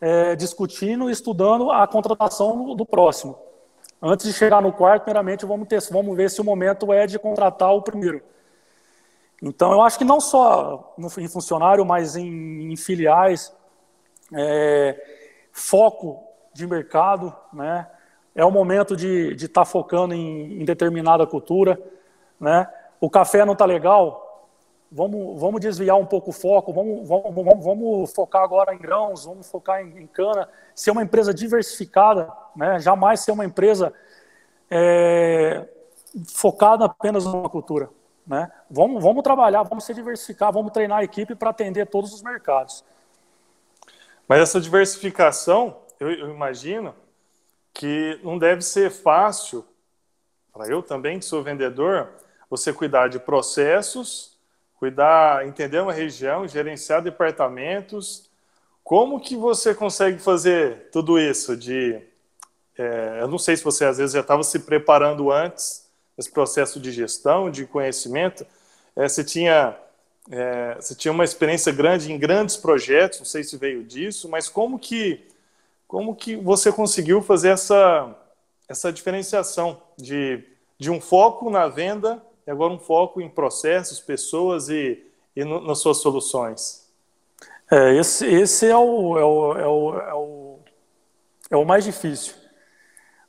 é, 0.00 0.34
discutindo 0.34 1.08
e 1.08 1.12
estudando 1.12 1.70
a 1.70 1.86
contratação 1.86 2.74
do, 2.74 2.84
próximo. 2.84 3.38
Antes 4.00 4.26
de 4.26 4.32
chegar 4.32 4.62
no 4.62 4.72
quarto, 4.72 5.02
primeiramente, 5.02 5.44
vamos, 5.44 5.66
ter, 5.66 5.80
vamos 5.90 6.16
ver 6.16 6.30
se 6.30 6.40
o 6.40 6.44
momento 6.44 6.92
é 6.92 7.06
de 7.06 7.18
contratar 7.18 7.72
o 7.74 7.82
primeiro. 7.82 8.22
Então, 9.42 9.72
eu 9.72 9.82
acho 9.82 9.98
que 9.98 10.04
não 10.04 10.20
só 10.20 10.94
em 11.18 11.28
funcionário, 11.28 11.84
mas 11.84 12.16
em, 12.16 12.72
em 12.72 12.76
filiais, 12.76 13.52
é, 14.32 15.00
foco 15.52 16.22
de 16.52 16.66
mercado, 16.66 17.34
né? 17.52 17.88
é 18.34 18.44
o 18.44 18.50
momento 18.52 18.96
de 18.96 19.34
estar 19.34 19.62
tá 19.62 19.64
focando 19.64 20.14
em, 20.14 20.60
em 20.60 20.64
determinada 20.64 21.26
cultura. 21.26 21.80
Né? 22.38 22.68
O 23.00 23.10
café 23.10 23.44
não 23.44 23.52
está 23.52 23.64
legal, 23.64 24.27
vamos, 24.90 25.40
vamos 25.40 25.60
desviar 25.60 25.96
um 25.96 26.06
pouco 26.06 26.30
o 26.30 26.32
foco, 26.32 26.72
vamos, 26.72 27.08
vamos, 27.08 27.34
vamos, 27.34 27.64
vamos 27.64 28.12
focar 28.12 28.42
agora 28.42 28.74
em 28.74 28.78
grãos, 28.78 29.24
vamos 29.24 29.48
focar 29.50 29.82
em, 29.82 30.02
em, 30.02 30.06
cana, 30.06 30.48
ser 30.74 30.90
uma 30.90 31.02
empresa 31.02 31.32
diversificada, 31.32 32.32
né? 32.56 32.78
jamais 32.78 33.20
ser 33.20 33.32
uma 33.32 33.44
empresa 33.44 33.92
é, 34.70 35.66
focada 36.32 36.86
apenas 36.86 37.24
numa 37.24 37.48
cultura. 37.48 37.90
Né? 38.26 38.50
Vamos, 38.70 39.02
vamos 39.02 39.22
trabalhar, 39.22 39.62
vamos 39.62 39.84
se 39.84 39.94
diversificar, 39.94 40.52
vamos 40.52 40.72
treinar 40.72 40.98
a 40.98 41.04
equipe 41.04 41.34
para 41.34 41.50
atender 41.50 41.86
todos 41.86 42.12
os 42.12 42.22
mercados. 42.22 42.84
Mas 44.26 44.40
essa 44.40 44.60
diversificação, 44.60 45.78
eu, 45.98 46.10
eu 46.10 46.30
imagino 46.30 46.94
que 47.72 48.18
não 48.22 48.38
deve 48.38 48.62
ser 48.62 48.90
fácil, 48.90 49.64
para 50.52 50.66
eu 50.68 50.82
também, 50.82 51.18
que 51.18 51.24
sou 51.24 51.42
vendedor, 51.42 52.10
você 52.50 52.72
cuidar 52.72 53.08
de 53.08 53.18
processos, 53.18 54.37
cuidar, 54.78 55.46
entender 55.46 55.80
uma 55.80 55.92
região, 55.92 56.46
gerenciar 56.46 57.02
departamentos. 57.02 58.30
Como 58.84 59.20
que 59.20 59.36
você 59.36 59.74
consegue 59.74 60.18
fazer 60.18 60.88
tudo 60.92 61.18
isso? 61.18 61.56
De, 61.56 62.00
é, 62.78 63.18
eu 63.20 63.28
não 63.28 63.38
sei 63.38 63.56
se 63.56 63.64
você 63.64 63.84
às 63.84 63.98
vezes 63.98 64.14
já 64.14 64.20
estava 64.20 64.42
se 64.44 64.60
preparando 64.60 65.32
antes 65.32 65.88
esse 66.16 66.30
processo 66.30 66.80
de 66.80 66.92
gestão, 66.92 67.50
de 67.50 67.66
conhecimento. 67.66 68.46
É, 68.96 69.08
você 69.08 69.24
tinha 69.24 69.76
é, 70.30 70.74
você 70.74 70.94
tinha 70.94 71.10
uma 71.10 71.24
experiência 71.24 71.72
grande 71.72 72.12
em 72.12 72.18
grandes 72.18 72.56
projetos, 72.56 73.18
não 73.18 73.26
sei 73.26 73.42
se 73.42 73.56
veio 73.56 73.82
disso, 73.82 74.28
mas 74.28 74.48
como 74.48 74.78
que 74.78 75.26
como 75.86 76.14
que 76.14 76.36
você 76.36 76.70
conseguiu 76.70 77.20
fazer 77.22 77.48
essa 77.48 78.16
essa 78.68 78.92
diferenciação 78.92 79.82
de, 79.96 80.44
de 80.78 80.90
um 80.90 81.00
foco 81.00 81.48
na 81.48 81.66
venda 81.66 82.22
e 82.48 82.50
agora 82.50 82.72
um 82.72 82.78
foco 82.78 83.20
em 83.20 83.28
processos, 83.28 84.00
pessoas 84.00 84.70
e, 84.70 85.04
e 85.36 85.44
no, 85.44 85.60
nas 85.60 85.80
suas 85.80 85.98
soluções. 85.98 86.90
É, 87.70 87.94
esse, 87.94 88.24
esse 88.24 88.64
é, 88.64 88.74
o, 88.74 89.18
é, 89.18 89.22
o, 89.22 89.52
é, 89.52 89.66
o, 89.66 89.98
é, 89.98 90.14
o, 90.14 90.58
é 91.50 91.56
o 91.58 91.64
mais 91.66 91.84
difícil. 91.84 92.32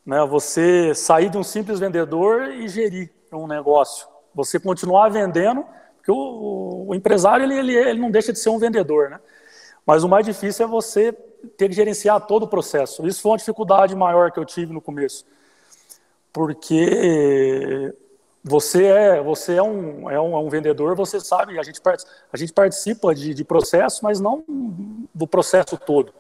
Né? 0.06 0.26
Você 0.26 0.96
sair 0.96 1.30
de 1.30 1.38
um 1.38 1.44
simples 1.44 1.82
vendedor 1.82 2.50
e 2.50 2.70
gerir 2.70 3.12
um 3.34 3.46
negócio. 3.46 4.08
Você 4.34 4.58
continuar 4.58 5.10
vendendo, 5.10 5.66
porque 5.98 6.14
o, 6.14 6.86
o 6.88 6.96
empresário 6.96 7.44
ele, 7.44 7.60
ele, 7.60 7.76
ele 7.76 8.00
não 8.00 8.10
deixa 8.10 8.32
de 8.32 8.40
ser 8.40 8.52
um 8.52 8.58
vendedor. 8.58 9.10
Né? 9.10 9.20
Mas 9.86 10.02
o 10.02 10.08
mais 10.08 10.26
difícil 10.26 10.66
é 10.66 10.70
você 10.70 11.12
ter 11.58 11.68
que 11.68 11.76
gerenciar 11.76 12.26
todo 12.26 12.44
o 12.44 12.48
processo. 12.48 13.06
Isso 13.06 13.22
foi 13.22 13.32
uma 13.32 13.38
dificuldade 13.38 13.94
maior 13.98 14.32
que 14.32 14.40
eu 14.40 14.46
tive 14.46 14.72
no 14.72 14.80
começo. 14.80 15.26
Porque 16.32 17.94
você 18.43 18.86
é, 18.86 19.22
você 19.22 19.55
é 19.55 19.63
um, 19.63 20.10
é 20.10 20.19
um, 20.19 20.34
é 20.34 20.39
um 20.39 20.50
vendedor, 20.50 20.96
você 20.96 21.19
sabe, 21.19 21.60
a 21.60 21.63
gente, 21.63 21.81
a 22.31 22.38
gente 22.38 22.53
participa 22.53 23.13
de, 23.13 23.34
de 23.34 23.43
processo, 23.43 24.03
mas 24.03 24.19
não 24.19 24.43
do 25.13 25.27
processo 25.27 25.77
todo, 25.77 26.13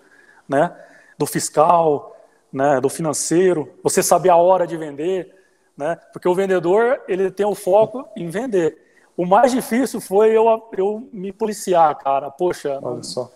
né? 0.47 0.75
Do 1.17 1.25
fiscal, 1.25 2.17
né? 2.51 2.79
do 2.81 2.89
financeiro, 2.89 3.71
você 3.81 4.03
sabe 4.03 4.29
a 4.29 4.35
hora 4.35 4.67
de 4.67 4.75
vender, 4.75 5.33
né? 5.77 5.97
Porque 6.11 6.27
o 6.27 6.35
vendedor, 6.35 7.01
ele 7.07 7.31
tem 7.31 7.45
o 7.45 7.55
foco 7.55 8.07
em 8.15 8.29
vender. 8.29 8.77
O 9.15 9.25
mais 9.25 9.51
difícil 9.51 10.01
foi 10.01 10.31
eu, 10.31 10.69
eu 10.77 11.07
me 11.11 11.31
policiar, 11.31 11.95
cara. 11.97 12.29
Poxa, 12.29 12.79
Olha 12.81 13.03
só. 13.03 13.31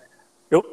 eu 0.49 0.63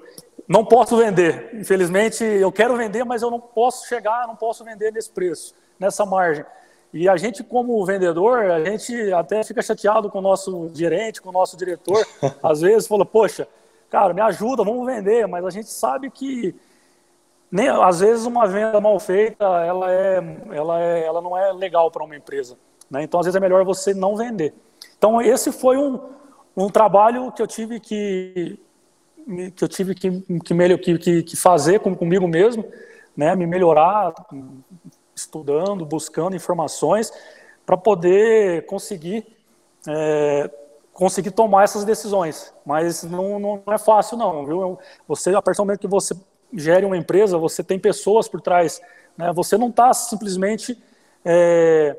não 0.48 0.64
posso 0.64 0.96
vender. 0.96 1.50
Infelizmente, 1.54 2.24
eu 2.24 2.50
quero 2.50 2.76
vender, 2.76 3.04
mas 3.04 3.22
eu 3.22 3.30
não 3.30 3.40
posso 3.40 3.86
chegar, 3.86 4.26
não 4.26 4.36
posso 4.36 4.64
vender 4.64 4.92
nesse 4.92 5.10
preço, 5.10 5.54
nessa 5.78 6.04
margem. 6.04 6.44
E 6.92 7.08
a 7.08 7.16
gente, 7.16 7.44
como 7.44 7.84
vendedor, 7.86 8.50
a 8.50 8.64
gente 8.64 9.12
até 9.12 9.44
fica 9.44 9.62
chateado 9.62 10.10
com 10.10 10.18
o 10.18 10.22
nosso 10.22 10.70
gerente, 10.74 11.22
com 11.22 11.28
o 11.28 11.32
nosso 11.32 11.56
diretor. 11.56 12.04
Às 12.42 12.60
vezes 12.60 12.88
fala, 12.88 13.06
poxa, 13.06 13.46
cara, 13.88 14.12
me 14.12 14.20
ajuda, 14.20 14.64
vamos 14.64 14.84
vender. 14.86 15.26
Mas 15.28 15.44
a 15.44 15.50
gente 15.50 15.70
sabe 15.70 16.10
que, 16.10 16.54
nem, 17.50 17.68
às 17.68 18.00
vezes, 18.00 18.26
uma 18.26 18.46
venda 18.46 18.80
mal 18.80 18.98
feita, 18.98 19.44
ela, 19.44 19.90
é, 19.92 20.36
ela, 20.52 20.80
é, 20.80 21.06
ela 21.06 21.20
não 21.20 21.36
é 21.36 21.52
legal 21.52 21.90
para 21.90 22.04
uma 22.04 22.16
empresa. 22.16 22.56
Né? 22.90 23.04
Então, 23.04 23.20
às 23.20 23.26
vezes, 23.26 23.36
é 23.36 23.40
melhor 23.40 23.64
você 23.64 23.94
não 23.94 24.16
vender. 24.16 24.52
Então, 24.98 25.22
esse 25.22 25.52
foi 25.52 25.76
um, 25.76 26.00
um 26.56 26.68
trabalho 26.68 27.30
que 27.30 27.40
eu 27.40 27.46
tive 27.46 27.78
que, 27.78 28.58
que, 29.54 29.64
eu 29.64 29.68
tive 29.68 29.94
que, 29.94 30.10
que, 30.20 30.98
que, 30.98 31.22
que 31.22 31.36
fazer 31.36 31.78
comigo 31.80 32.26
mesmo, 32.26 32.64
né? 33.16 33.34
me 33.36 33.46
melhorar, 33.46 34.12
estudando, 35.20 35.84
buscando 35.84 36.36
informações 36.36 37.12
para 37.64 37.76
poder 37.76 38.66
conseguir 38.66 39.26
é, 39.88 40.50
conseguir 40.92 41.30
tomar 41.30 41.64
essas 41.64 41.84
decisões. 41.84 42.52
Mas 42.64 43.02
não, 43.04 43.38
não 43.38 43.62
é 43.66 43.78
fácil 43.78 44.16
não, 44.16 44.44
viu? 44.44 44.78
Você 45.08 45.34
a 45.34 45.40
partir 45.40 45.58
do 45.58 45.64
momento 45.64 45.80
que 45.80 45.86
você 45.86 46.14
gere 46.52 46.84
uma 46.84 46.96
empresa, 46.96 47.38
você 47.38 47.62
tem 47.62 47.78
pessoas 47.78 48.28
por 48.28 48.40
trás, 48.40 48.80
né? 49.16 49.32
Você 49.32 49.56
não 49.56 49.68
está 49.68 49.94
simplesmente 49.94 50.76
é, 51.24 51.96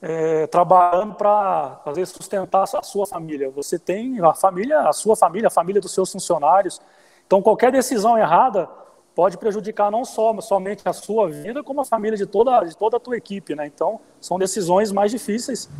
é, 0.00 0.46
trabalhando 0.46 1.14
para 1.14 1.80
fazer 1.84 2.06
sustentar 2.06 2.62
a 2.62 2.82
sua 2.82 3.06
família. 3.06 3.50
Você 3.50 3.78
tem 3.78 4.20
a 4.24 4.34
família, 4.34 4.80
a 4.80 4.92
sua 4.92 5.16
família, 5.16 5.48
a 5.48 5.50
família 5.50 5.80
dos 5.80 5.92
seus 5.92 6.10
funcionários. 6.10 6.80
Então, 7.26 7.42
qualquer 7.42 7.72
decisão 7.72 8.16
errada 8.16 8.68
pode 9.16 9.38
prejudicar 9.38 9.90
não 9.90 10.04
só 10.04 10.38
somente 10.42 10.82
a 10.84 10.92
sua 10.92 11.30
vida, 11.30 11.64
como 11.64 11.80
a 11.80 11.86
família 11.86 12.18
de 12.18 12.26
toda, 12.26 12.62
de 12.64 12.76
toda 12.76 12.98
a 12.98 13.00
tua 13.00 13.16
equipe. 13.16 13.54
Né? 13.54 13.66
Então, 13.66 13.98
são 14.20 14.38
decisões 14.38 14.92
mais 14.92 15.10
difíceis 15.10 15.70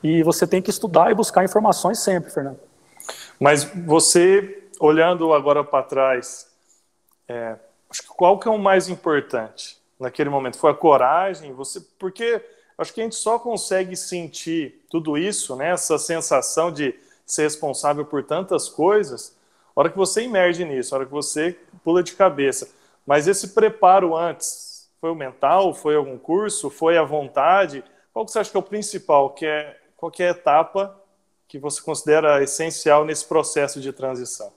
e 0.00 0.22
você 0.22 0.46
tem 0.46 0.62
que 0.62 0.70
estudar 0.70 1.10
e 1.10 1.14
buscar 1.14 1.44
informações 1.44 1.98
sempre, 1.98 2.30
Fernando. 2.30 2.60
Mas 3.40 3.64
você, 3.64 4.68
olhando 4.78 5.32
agora 5.34 5.64
para 5.64 5.82
trás, 5.82 6.46
é, 7.28 7.56
qual 8.16 8.38
que 8.38 8.46
é 8.46 8.50
o 8.50 8.58
mais 8.58 8.88
importante 8.88 9.76
naquele 9.98 10.30
momento? 10.30 10.56
Foi 10.56 10.70
a 10.70 10.74
coragem? 10.74 11.52
Você, 11.52 11.80
porque 11.98 12.40
acho 12.78 12.94
que 12.94 13.00
a 13.00 13.04
gente 13.04 13.16
só 13.16 13.40
consegue 13.40 13.96
sentir 13.96 14.84
tudo 14.88 15.18
isso, 15.18 15.56
né, 15.56 15.70
essa 15.70 15.98
sensação 15.98 16.70
de 16.70 16.94
ser 17.26 17.42
responsável 17.42 18.04
por 18.04 18.22
tantas 18.22 18.68
coisas, 18.68 19.36
a 19.74 19.80
hora 19.80 19.90
que 19.90 19.96
você 19.96 20.22
emerge 20.22 20.64
nisso, 20.64 20.94
a 20.94 20.98
hora 20.98 21.06
que 21.06 21.12
você 21.12 21.58
pula 21.82 22.00
de 22.00 22.14
cabeça. 22.14 22.68
Mas 23.06 23.28
esse 23.28 23.48
preparo 23.48 24.16
antes, 24.16 24.88
foi 25.00 25.10
o 25.10 25.14
mental, 25.14 25.74
foi 25.74 25.96
algum 25.96 26.16
curso, 26.16 26.70
foi 26.70 26.96
a 26.96 27.02
vontade? 27.02 27.84
Qual 28.12 28.24
que 28.24 28.30
você 28.30 28.38
acha 28.38 28.50
que 28.50 28.56
é 28.56 28.60
o 28.60 28.62
principal, 28.62 29.30
que 29.30 29.44
é 29.44 29.76
qualquer 29.96 30.30
etapa 30.30 30.98
que 31.46 31.58
você 31.58 31.80
considera 31.82 32.42
essencial 32.42 33.04
nesse 33.04 33.26
processo 33.26 33.80
de 33.80 33.92
transição? 33.92 34.52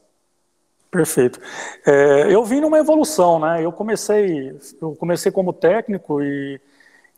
Perfeito. 0.89 1.39
É, 1.85 2.33
eu 2.33 2.43
vim 2.45 2.61
numa 2.61 2.79
evolução, 2.79 3.39
né? 3.39 3.63
Eu 3.63 3.71
comecei, 3.71 4.57
eu 4.81 4.95
comecei 4.95 5.31
como 5.31 5.51
técnico 5.51 6.21
e, 6.23 6.61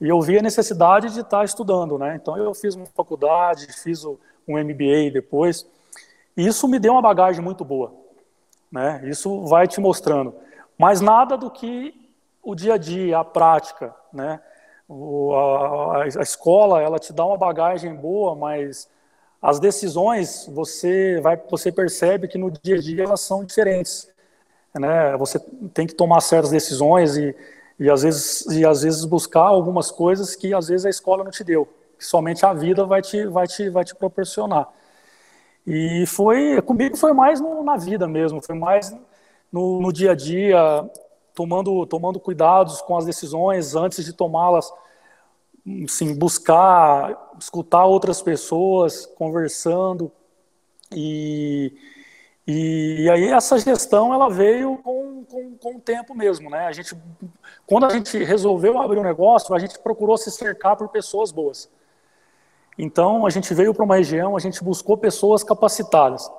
e 0.01 0.09
eu 0.09 0.19
vi 0.21 0.39
a 0.39 0.41
necessidade 0.41 1.13
de 1.13 1.21
estar 1.21 1.45
estudando, 1.45 1.97
né? 1.97 2.17
Então 2.19 2.35
eu 2.35 2.53
fiz 2.53 2.73
uma 2.73 2.87
faculdade, 2.87 3.67
fiz 3.83 4.03
um 4.05 4.17
MBA 4.57 5.11
depois, 5.13 5.67
e 6.35 6.47
isso 6.47 6.67
me 6.67 6.79
deu 6.79 6.93
uma 6.93 7.01
bagagem 7.01 7.43
muito 7.43 7.63
boa, 7.63 7.93
né? 8.71 9.01
Isso 9.05 9.45
vai 9.45 9.67
te 9.67 9.79
mostrando, 9.79 10.33
mas 10.79 11.01
nada 11.01 11.37
do 11.37 11.51
que 11.51 11.93
o 12.41 12.55
dia 12.55 12.75
a 12.75 12.77
dia, 12.77 13.19
a 13.19 13.25
prática, 13.25 13.93
né? 14.13 14.39
O, 14.87 15.35
a, 15.35 16.03
a 16.03 16.07
escola 16.07 16.81
ela 16.81 16.97
te 16.97 17.13
dá 17.13 17.23
uma 17.25 17.37
bagagem 17.37 17.93
boa, 17.93 18.35
mas 18.35 18.89
as 19.41 19.59
decisões 19.59 20.47
você 20.47 21.19
vai 21.21 21.37
você 21.49 21.71
percebe 21.71 22.27
que 22.27 22.37
no 22.37 22.49
dia 22.51 22.75
a 22.75 22.79
dia 22.79 23.03
elas 23.03 23.21
são 23.21 23.43
diferentes 23.45 24.09
né 24.77 25.15
você 25.17 25.39
tem 25.73 25.87
que 25.87 25.93
tomar 25.95 26.19
certas 26.21 26.51
decisões 26.51 27.15
e, 27.15 27.35
e 27.79 27.89
às 27.89 28.03
vezes 28.03 28.45
e 28.47 28.65
às 28.65 28.81
vezes 28.81 29.05
buscar 29.05 29.43
algumas 29.43 29.91
coisas 29.91 30.35
que 30.35 30.53
às 30.53 30.67
vezes 30.67 30.85
a 30.85 30.89
escola 30.89 31.23
não 31.23 31.31
te 31.31 31.43
deu 31.43 31.67
que 31.97 32.05
somente 32.05 32.45
a 32.45 32.53
vida 32.53 32.85
vai 32.85 33.01
te 33.01 33.25
vai 33.27 33.47
te 33.47 33.69
vai 33.69 33.85
te 33.85 33.95
proporcionar 33.95 34.67
e 35.65 36.05
foi 36.05 36.61
comigo 36.61 36.97
foi 36.97 37.13
mais 37.13 37.39
no, 37.39 37.63
na 37.63 37.77
vida 37.77 38.07
mesmo 38.07 38.41
foi 38.41 38.55
mais 38.55 38.93
no, 39.51 39.81
no 39.81 39.91
dia 39.91 40.11
a 40.11 40.15
dia 40.15 40.89
tomando 41.33 41.85
tomando 41.85 42.19
cuidados 42.19 42.81
com 42.81 42.97
as 42.97 43.05
decisões 43.05 43.75
antes 43.75 44.03
de 44.03 44.13
tomá-las 44.13 44.71
assim, 45.85 46.13
buscar 46.17 47.33
escutar 47.39 47.85
outras 47.85 48.21
pessoas 48.21 49.05
conversando 49.05 50.11
e, 50.91 51.73
e, 52.47 53.03
e, 53.03 53.09
aí 53.09 53.25
essa 53.25 53.57
gestão 53.59 54.13
ela 54.13 54.29
veio 54.29 54.77
com, 54.77 55.23
com, 55.25 55.55
com 55.57 55.75
o 55.75 55.79
tempo 55.79 56.15
mesmo, 56.15 56.49
né? 56.49 56.65
A 56.65 56.71
gente, 56.71 56.95
quando 57.67 57.85
a 57.85 57.89
gente 57.89 58.17
resolveu 58.23 58.79
abrir 58.79 58.97
um 58.97 59.03
negócio, 59.03 59.53
a 59.53 59.59
gente 59.59 59.77
procurou 59.77 60.17
se 60.17 60.31
cercar 60.31 60.75
por 60.75 60.89
pessoas 60.89 61.31
boas. 61.31 61.69
Então 62.77 63.25
a 63.25 63.29
gente 63.29 63.53
veio 63.53 63.73
para 63.73 63.85
uma 63.85 63.97
região, 63.97 64.35
a 64.35 64.39
gente 64.39 64.63
buscou 64.63 64.97
pessoas 64.97 65.43
capacitadas, 65.43 66.29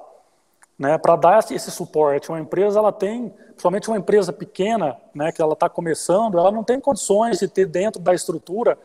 né? 0.81 0.97
Para 0.97 1.15
dar 1.15 1.39
esse 1.51 1.71
suporte. 1.71 2.31
Uma 2.31 2.41
empresa 2.41 2.79
ela 2.79 2.91
tem, 2.91 3.29
principalmente 3.49 3.89
uma 3.89 3.99
empresa 3.99 4.33
pequena, 4.33 4.97
né? 5.15 5.31
Que 5.31 5.43
ela 5.43 5.53
está 5.53 5.69
começando, 5.69 6.39
ela 6.39 6.51
não 6.51 6.65
tem 6.65 6.81
condições 6.81 7.39
de 7.39 7.47
ter 7.47 7.67
dentro 7.67 8.01
da 8.01 8.15
estrutura 8.15 8.79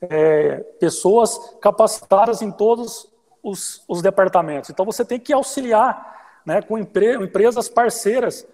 é, 0.00 0.58
pessoas 0.78 1.56
capacitadas 1.60 2.40
em 2.40 2.52
todos 2.52 3.08
os, 3.42 3.82
os, 3.88 4.00
departamentos. 4.00 4.70
Então 4.70 4.86
você 4.86 5.04
tem 5.04 5.18
que 5.18 5.32
auxiliar 5.32 6.38
né, 6.46 6.62
com 6.62 6.78
empre, 6.78 7.16
empresas 7.16 7.68
parceiras 7.68 8.46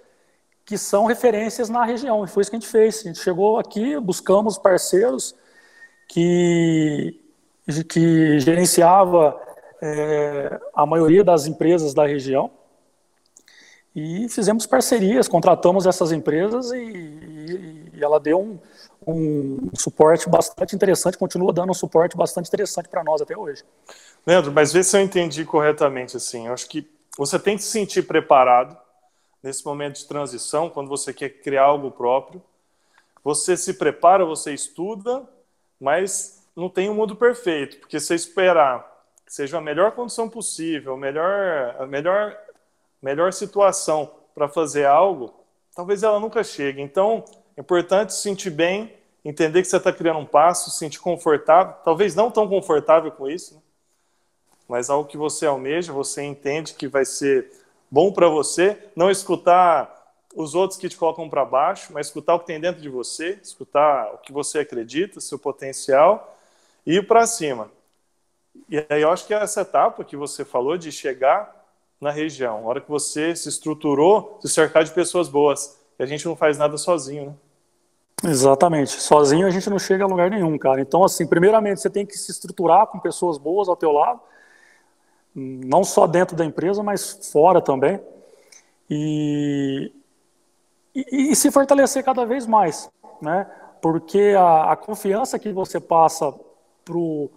que 0.64 0.78
são 0.78 1.04
referências 1.04 1.68
na 1.68 1.84
região. 1.84 2.24
E 2.24 2.28
foi 2.28 2.40
isso 2.40 2.50
que 2.50 2.56
a 2.56 2.60
gente 2.60 2.70
fez. 2.70 3.00
A 3.00 3.08
gente 3.08 3.18
chegou 3.18 3.58
aqui, 3.58 4.00
buscamos 4.00 4.56
parceiros 4.56 5.34
que, 6.08 7.20
que 7.90 8.40
gerenciava 8.40 9.38
é, 9.82 10.58
a 10.74 10.86
maioria 10.86 11.22
das 11.22 11.46
empresas 11.46 11.92
da 11.92 12.06
região 12.06 12.50
e 13.94 14.28
fizemos 14.28 14.66
parcerias, 14.66 15.28
contratamos 15.28 15.86
essas 15.86 16.12
empresas 16.12 16.70
e, 16.72 16.76
e, 16.76 17.90
e 17.94 18.04
ela 18.04 18.20
deu 18.20 18.40
um, 18.40 18.58
um 19.06 19.70
suporte 19.74 20.28
bastante 20.28 20.74
interessante, 20.76 21.18
continua 21.18 21.52
dando 21.52 21.70
um 21.70 21.74
suporte 21.74 22.16
bastante 22.16 22.48
interessante 22.48 22.88
para 22.88 23.02
nós 23.02 23.20
até 23.20 23.36
hoje. 23.36 23.64
Leandro, 24.26 24.52
mas 24.52 24.72
vê 24.72 24.82
se 24.82 24.96
eu 24.96 25.00
entendi 25.00 25.44
corretamente 25.44 26.16
assim. 26.16 26.46
Eu 26.46 26.52
acho 26.52 26.68
que 26.68 26.88
você 27.18 27.38
tem 27.38 27.56
que 27.56 27.62
se 27.62 27.70
sentir 27.70 28.02
preparado 28.02 28.76
nesse 29.42 29.64
momento 29.64 29.96
de 29.96 30.06
transição, 30.06 30.68
quando 30.68 30.88
você 30.88 31.12
quer 31.12 31.30
criar 31.30 31.64
algo 31.64 31.90
próprio. 31.90 32.42
Você 33.24 33.56
se 33.56 33.74
prepara, 33.74 34.24
você 34.24 34.52
estuda, 34.52 35.28
mas 35.80 36.46
não 36.54 36.68
tem 36.68 36.88
um 36.88 36.94
mundo 36.94 37.16
perfeito, 37.16 37.78
porque 37.78 37.98
se 37.98 38.14
esperar 38.14 38.88
que 39.26 39.34
seja 39.34 39.58
a 39.58 39.60
melhor 39.60 39.92
condição 39.92 40.28
possível, 40.28 40.94
a 40.94 40.96
melhor, 40.96 41.76
a 41.78 41.86
melhor, 41.86 42.36
melhor 43.02 43.32
situação 43.32 44.10
para 44.34 44.48
fazer 44.48 44.86
algo, 44.86 45.34
talvez 45.74 46.02
ela 46.02 46.20
nunca 46.20 46.42
chegue. 46.44 46.80
Então, 46.80 47.24
é 47.56 47.60
importante 47.60 48.14
se 48.14 48.22
sentir 48.22 48.50
bem, 48.50 48.94
entender 49.24 49.62
que 49.62 49.68
você 49.68 49.76
está 49.76 49.92
criando 49.92 50.18
um 50.18 50.26
passo, 50.26 50.70
se 50.70 50.78
sentir 50.78 51.00
confortável, 51.00 51.74
talvez 51.84 52.14
não 52.14 52.30
tão 52.30 52.48
confortável 52.48 53.10
com 53.10 53.28
isso, 53.28 53.54
né? 53.54 53.60
mas 54.68 54.88
algo 54.88 55.08
que 55.08 55.16
você 55.16 55.46
almeja, 55.46 55.92
você 55.92 56.22
entende 56.22 56.74
que 56.74 56.86
vai 56.86 57.04
ser 57.04 57.50
bom 57.90 58.12
para 58.12 58.28
você, 58.28 58.78
não 58.94 59.10
escutar 59.10 60.14
os 60.34 60.54
outros 60.54 60.78
que 60.78 60.88
te 60.88 60.96
colocam 60.96 61.28
para 61.28 61.44
baixo, 61.44 61.92
mas 61.92 62.06
escutar 62.06 62.36
o 62.36 62.40
que 62.40 62.46
tem 62.46 62.60
dentro 62.60 62.80
de 62.80 62.88
você, 62.88 63.38
escutar 63.42 64.14
o 64.14 64.18
que 64.18 64.32
você 64.32 64.60
acredita, 64.60 65.20
seu 65.20 65.38
potencial, 65.38 66.38
e 66.86 66.96
ir 66.96 67.06
para 67.06 67.26
cima. 67.26 67.70
E 68.68 68.78
aí 68.88 69.02
eu 69.02 69.10
acho 69.10 69.26
que 69.26 69.34
é 69.34 69.42
essa 69.42 69.62
etapa 69.62 70.04
que 70.04 70.16
você 70.16 70.44
falou 70.44 70.78
de 70.78 70.92
chegar 70.92 71.59
na 72.00 72.10
região, 72.10 72.58
a 72.58 72.68
hora 72.68 72.80
que 72.80 72.90
você 72.90 73.34
se 73.36 73.48
estruturou, 73.48 74.38
se 74.40 74.48
cercar 74.48 74.84
de 74.84 74.90
pessoas 74.90 75.28
boas, 75.28 75.78
e 75.98 76.02
a 76.02 76.06
gente 76.06 76.26
não 76.26 76.34
faz 76.34 76.56
nada 76.56 76.76
sozinho, 76.78 77.26
né? 77.26 77.34
Exatamente. 78.30 79.00
Sozinho 79.00 79.46
a 79.46 79.50
gente 79.50 79.68
não 79.70 79.78
chega 79.78 80.04
a 80.04 80.06
lugar 80.06 80.30
nenhum, 80.30 80.56
cara. 80.58 80.80
Então, 80.80 81.04
assim, 81.04 81.26
primeiramente 81.26 81.80
você 81.80 81.88
tem 81.88 82.04
que 82.04 82.16
se 82.16 82.30
estruturar 82.30 82.86
com 82.86 82.98
pessoas 82.98 83.38
boas 83.38 83.68
ao 83.68 83.76
teu 83.76 83.92
lado, 83.92 84.20
não 85.34 85.84
só 85.84 86.06
dentro 86.06 86.36
da 86.36 86.44
empresa, 86.44 86.82
mas 86.82 87.30
fora 87.32 87.60
também. 87.60 88.00
E, 88.88 89.92
e, 90.94 91.32
e 91.32 91.36
se 91.36 91.50
fortalecer 91.50 92.04
cada 92.04 92.24
vez 92.26 92.46
mais, 92.46 92.90
né? 93.22 93.46
Porque 93.80 94.34
a, 94.36 94.72
a 94.72 94.76
confiança 94.76 95.38
que 95.38 95.52
você 95.52 95.80
passa 95.80 96.34
pro 96.84 97.30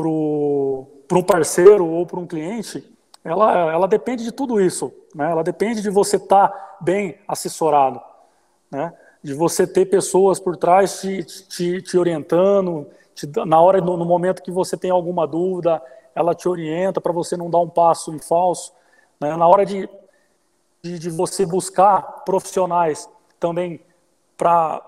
pro, 0.00 0.86
pro 1.06 1.18
um 1.18 1.22
parceiro 1.22 1.86
ou 1.86 2.06
para 2.06 2.18
um 2.18 2.26
cliente, 2.26 2.82
ela, 3.24 3.72
ela 3.72 3.88
depende 3.88 4.24
de 4.24 4.32
tudo 4.32 4.60
isso, 4.60 4.92
né? 5.14 5.30
Ela 5.30 5.42
depende 5.42 5.82
de 5.82 5.90
você 5.90 6.16
estar 6.16 6.48
tá 6.48 6.76
bem 6.80 7.18
assessorado, 7.28 8.00
né? 8.70 8.92
de 9.22 9.34
você 9.34 9.66
ter 9.66 9.86
pessoas 9.86 10.40
por 10.40 10.56
trás 10.56 11.00
te, 11.00 11.22
te, 11.24 11.82
te 11.82 11.98
orientando, 11.98 12.86
te, 13.14 13.26
na 13.44 13.60
hora, 13.60 13.80
no, 13.80 13.96
no, 13.96 14.04
momento 14.04 14.42
que 14.42 14.50
você 14.50 14.76
tem 14.76 14.90
alguma 14.90 15.26
dúvida, 15.26 15.82
ela 16.14 16.34
te 16.34 16.48
orienta 16.48 17.00
para 17.00 17.12
você 17.12 17.36
não 17.36 17.50
dar 17.50 17.58
um 17.58 17.68
passo 17.68 18.14
em 18.14 18.18
falso. 18.18 18.72
Né? 19.20 19.36
Na 19.36 19.46
hora 19.46 19.66
de, 19.66 19.88
de, 20.82 20.98
de 20.98 21.10
você 21.10 21.44
buscar 21.44 22.24
profissionais 22.24 23.08
também 23.38 23.80
para 24.36 24.82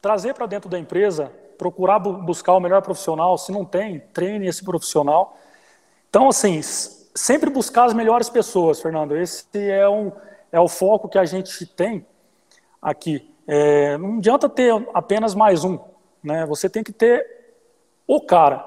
trazer 0.00 0.32
para 0.34 0.46
dentro 0.46 0.70
da 0.70 0.78
empresa, 0.78 1.32
procurar 1.58 1.98
bu 1.98 2.12
buscar 2.12 2.54
o 2.54 2.60
melhor 2.60 2.80
profissional, 2.82 3.36
se 3.36 3.52
não 3.52 3.64
tem, 3.64 4.00
treine 4.12 4.46
esse 4.46 4.64
profissional. 4.64 5.36
Então, 6.08 6.28
assim, 6.28 6.62
sempre 7.14 7.50
buscar 7.50 7.84
as 7.84 7.94
melhores 7.94 8.28
pessoas, 8.28 8.80
Fernando. 8.80 9.16
Esse 9.16 9.46
é, 9.68 9.88
um, 9.88 10.12
é 10.50 10.60
o 10.60 10.68
foco 10.68 11.08
que 11.08 11.18
a 11.18 11.24
gente 11.24 11.66
tem 11.66 12.06
aqui. 12.80 13.28
É, 13.46 13.98
não 13.98 14.18
adianta 14.18 14.48
ter 14.48 14.72
apenas 14.94 15.34
mais 15.34 15.64
um, 15.64 15.78
né? 16.22 16.46
Você 16.46 16.68
tem 16.68 16.82
que 16.82 16.92
ter 16.92 17.26
o 18.06 18.20
cara, 18.20 18.64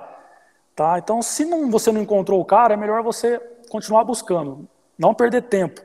tá? 0.75 0.97
Então, 0.97 1.21
se 1.21 1.45
não, 1.45 1.69
você 1.69 1.91
não 1.91 2.01
encontrou 2.01 2.39
o 2.39 2.45
cara, 2.45 2.73
é 2.73 2.77
melhor 2.77 3.01
você 3.01 3.39
continuar 3.69 4.03
buscando, 4.03 4.67
não 4.97 5.13
perder 5.13 5.43
tempo, 5.43 5.81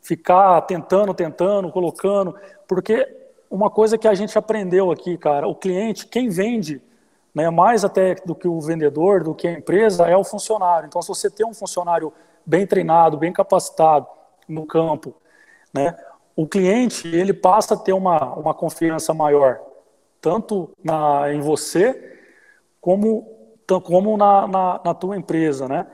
ficar 0.00 0.60
tentando, 0.62 1.12
tentando, 1.12 1.70
colocando, 1.70 2.34
porque 2.66 3.06
uma 3.50 3.70
coisa 3.70 3.98
que 3.98 4.08
a 4.08 4.14
gente 4.14 4.38
aprendeu 4.38 4.90
aqui, 4.90 5.16
cara, 5.18 5.46
o 5.46 5.54
cliente, 5.54 6.06
quem 6.06 6.28
vende 6.28 6.80
né, 7.36 7.50
mais 7.50 7.84
até 7.84 8.14
do 8.14 8.34
que 8.34 8.48
o 8.48 8.58
vendedor, 8.62 9.22
do 9.22 9.34
que 9.34 9.46
a 9.46 9.52
empresa, 9.52 10.06
é 10.06 10.16
o 10.16 10.24
funcionário. 10.24 10.86
Então, 10.86 11.02
se 11.02 11.08
você 11.08 11.30
tem 11.30 11.44
um 11.44 11.52
funcionário 11.52 12.10
bem 12.46 12.66
treinado, 12.66 13.18
bem 13.18 13.30
capacitado 13.30 14.06
no 14.48 14.64
campo, 14.64 15.14
né, 15.70 15.94
o 16.34 16.46
cliente 16.46 17.06
ele 17.06 17.34
passa 17.34 17.74
a 17.74 17.76
ter 17.76 17.92
uma, 17.92 18.32
uma 18.36 18.54
confiança 18.54 19.12
maior, 19.12 19.60
tanto 20.18 20.70
na, 20.82 21.30
em 21.30 21.40
você, 21.40 22.18
como, 22.80 23.28
como 23.84 24.16
na, 24.16 24.48
na, 24.48 24.80
na 24.82 24.94
tua 24.94 25.14
empresa. 25.14 25.68
Né? 25.68 25.86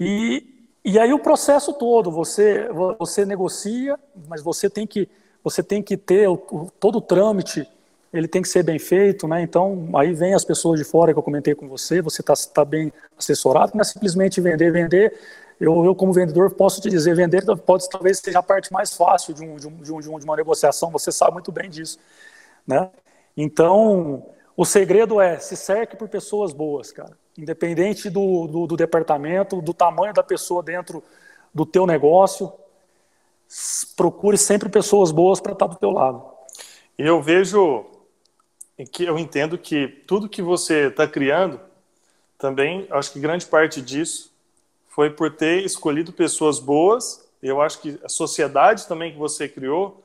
E, 0.00 0.66
e 0.84 0.98
aí 0.98 1.12
o 1.12 1.20
processo 1.20 1.74
todo, 1.74 2.10
você, 2.10 2.68
você 2.98 3.24
negocia, 3.24 3.96
mas 4.26 4.42
você 4.42 4.68
tem 4.68 4.84
que, 4.84 5.08
você 5.44 5.62
tem 5.62 5.80
que 5.80 5.96
ter 5.96 6.28
o, 6.28 6.36
todo 6.80 6.98
o 6.98 7.00
trâmite 7.00 7.68
ele 8.12 8.28
tem 8.28 8.42
que 8.42 8.48
ser 8.48 8.62
bem 8.62 8.78
feito, 8.78 9.26
né? 9.26 9.42
Então, 9.42 9.88
aí 9.94 10.12
vem 10.14 10.34
as 10.34 10.44
pessoas 10.44 10.78
de 10.78 10.84
fora 10.84 11.12
que 11.12 11.18
eu 11.18 11.22
comentei 11.22 11.54
com 11.54 11.68
você, 11.68 12.00
você 12.00 12.22
está 12.22 12.34
tá 12.34 12.64
bem 12.64 12.92
assessorado, 13.16 13.72
não 13.74 13.80
é 13.80 13.84
simplesmente 13.84 14.40
vender, 14.40 14.70
vender. 14.70 15.18
Eu, 15.60 15.84
eu, 15.84 15.94
como 15.94 16.12
vendedor, 16.12 16.50
posso 16.50 16.80
te 16.80 16.90
dizer, 16.90 17.14
vender 17.14 17.42
pode 17.64 17.88
talvez 17.88 18.18
seja 18.18 18.38
a 18.38 18.42
parte 18.42 18.72
mais 18.72 18.94
fácil 18.94 19.34
de, 19.34 19.42
um, 19.42 19.56
de, 19.56 19.66
um, 19.66 20.00
de, 20.00 20.10
um, 20.10 20.18
de 20.18 20.24
uma 20.24 20.36
negociação, 20.36 20.90
você 20.90 21.10
sabe 21.10 21.32
muito 21.32 21.50
bem 21.50 21.68
disso, 21.70 21.98
né? 22.66 22.90
Então, 23.36 24.26
o 24.56 24.64
segredo 24.64 25.20
é 25.20 25.38
se 25.38 25.56
cerque 25.56 25.96
por 25.96 26.08
pessoas 26.08 26.52
boas, 26.52 26.92
cara. 26.92 27.16
Independente 27.36 28.08
do, 28.08 28.46
do, 28.46 28.66
do 28.66 28.76
departamento, 28.76 29.60
do 29.60 29.74
tamanho 29.74 30.14
da 30.14 30.22
pessoa 30.22 30.62
dentro 30.62 31.02
do 31.54 31.66
teu 31.66 31.86
negócio, 31.86 32.52
procure 33.96 34.38
sempre 34.38 34.68
pessoas 34.68 35.10
boas 35.10 35.40
para 35.40 35.52
estar 35.52 35.66
do 35.66 35.76
teu 35.76 35.90
lado. 35.90 36.22
Eu 36.98 37.20
vejo 37.20 37.84
que 38.84 39.04
eu 39.04 39.18
entendo 39.18 39.56
que 39.56 39.88
tudo 40.06 40.28
que 40.28 40.42
você 40.42 40.88
está 40.88 41.06
criando, 41.06 41.58
também 42.36 42.86
acho 42.90 43.12
que 43.12 43.18
grande 43.18 43.46
parte 43.46 43.80
disso 43.80 44.30
foi 44.88 45.08
por 45.08 45.34
ter 45.34 45.64
escolhido 45.64 46.12
pessoas 46.12 46.58
boas. 46.58 47.26
Eu 47.42 47.62
acho 47.62 47.80
que 47.80 47.98
a 48.04 48.08
sociedade 48.08 48.86
também 48.86 49.12
que 49.12 49.18
você 49.18 49.48
criou, 49.48 50.02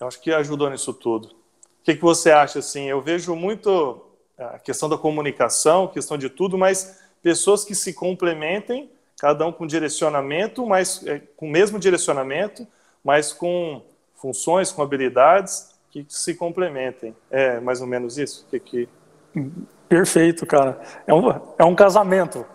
eu 0.00 0.08
acho 0.08 0.20
que 0.20 0.32
ajudou 0.32 0.68
nisso 0.68 0.92
tudo. 0.92 1.28
O 1.28 1.84
que, 1.84 1.94
que 1.94 2.02
você 2.02 2.32
acha 2.32 2.58
assim? 2.58 2.88
Eu 2.88 3.00
vejo 3.00 3.34
muito 3.36 4.04
a 4.36 4.58
questão 4.58 4.88
da 4.88 4.98
comunicação, 4.98 5.86
questão 5.86 6.18
de 6.18 6.28
tudo, 6.28 6.58
mas 6.58 7.00
pessoas 7.22 7.64
que 7.64 7.74
se 7.74 7.92
complementem, 7.92 8.90
cada 9.18 9.46
um 9.46 9.52
com 9.52 9.66
direcionamento, 9.66 10.66
mas 10.66 11.06
é, 11.06 11.20
com 11.36 11.46
o 11.46 11.50
mesmo 11.50 11.78
direcionamento, 11.78 12.66
mas 13.04 13.32
com 13.32 13.82
funções, 14.14 14.72
com 14.72 14.82
habilidades 14.82 15.69
que 15.90 16.06
se 16.08 16.34
complementem. 16.34 17.14
É 17.30 17.60
mais 17.60 17.80
ou 17.80 17.86
menos 17.86 18.16
isso? 18.16 18.46
Que, 18.50 18.60
que... 18.60 18.88
Perfeito, 19.88 20.46
cara. 20.46 20.80
É 21.06 21.12
um, 21.12 21.28
é 21.58 21.64
um 21.64 21.74
casamento. 21.74 22.46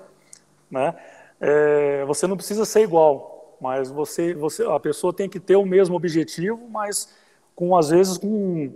Né? 0.71 0.95
É, 1.39 2.05
você 2.05 2.25
não 2.27 2.37
precisa 2.37 2.65
ser 2.65 2.81
igual, 2.81 3.57
mas 3.59 3.89
você, 3.89 4.33
você, 4.33 4.63
a 4.63 4.79
pessoa 4.79 5.13
tem 5.13 5.29
que 5.29 5.39
ter 5.39 5.55
o 5.55 5.65
mesmo 5.65 5.95
objetivo, 5.95 6.67
mas 6.69 7.13
com 7.55 7.75
às 7.75 7.89
vezes 7.89 8.17
com, 8.17 8.73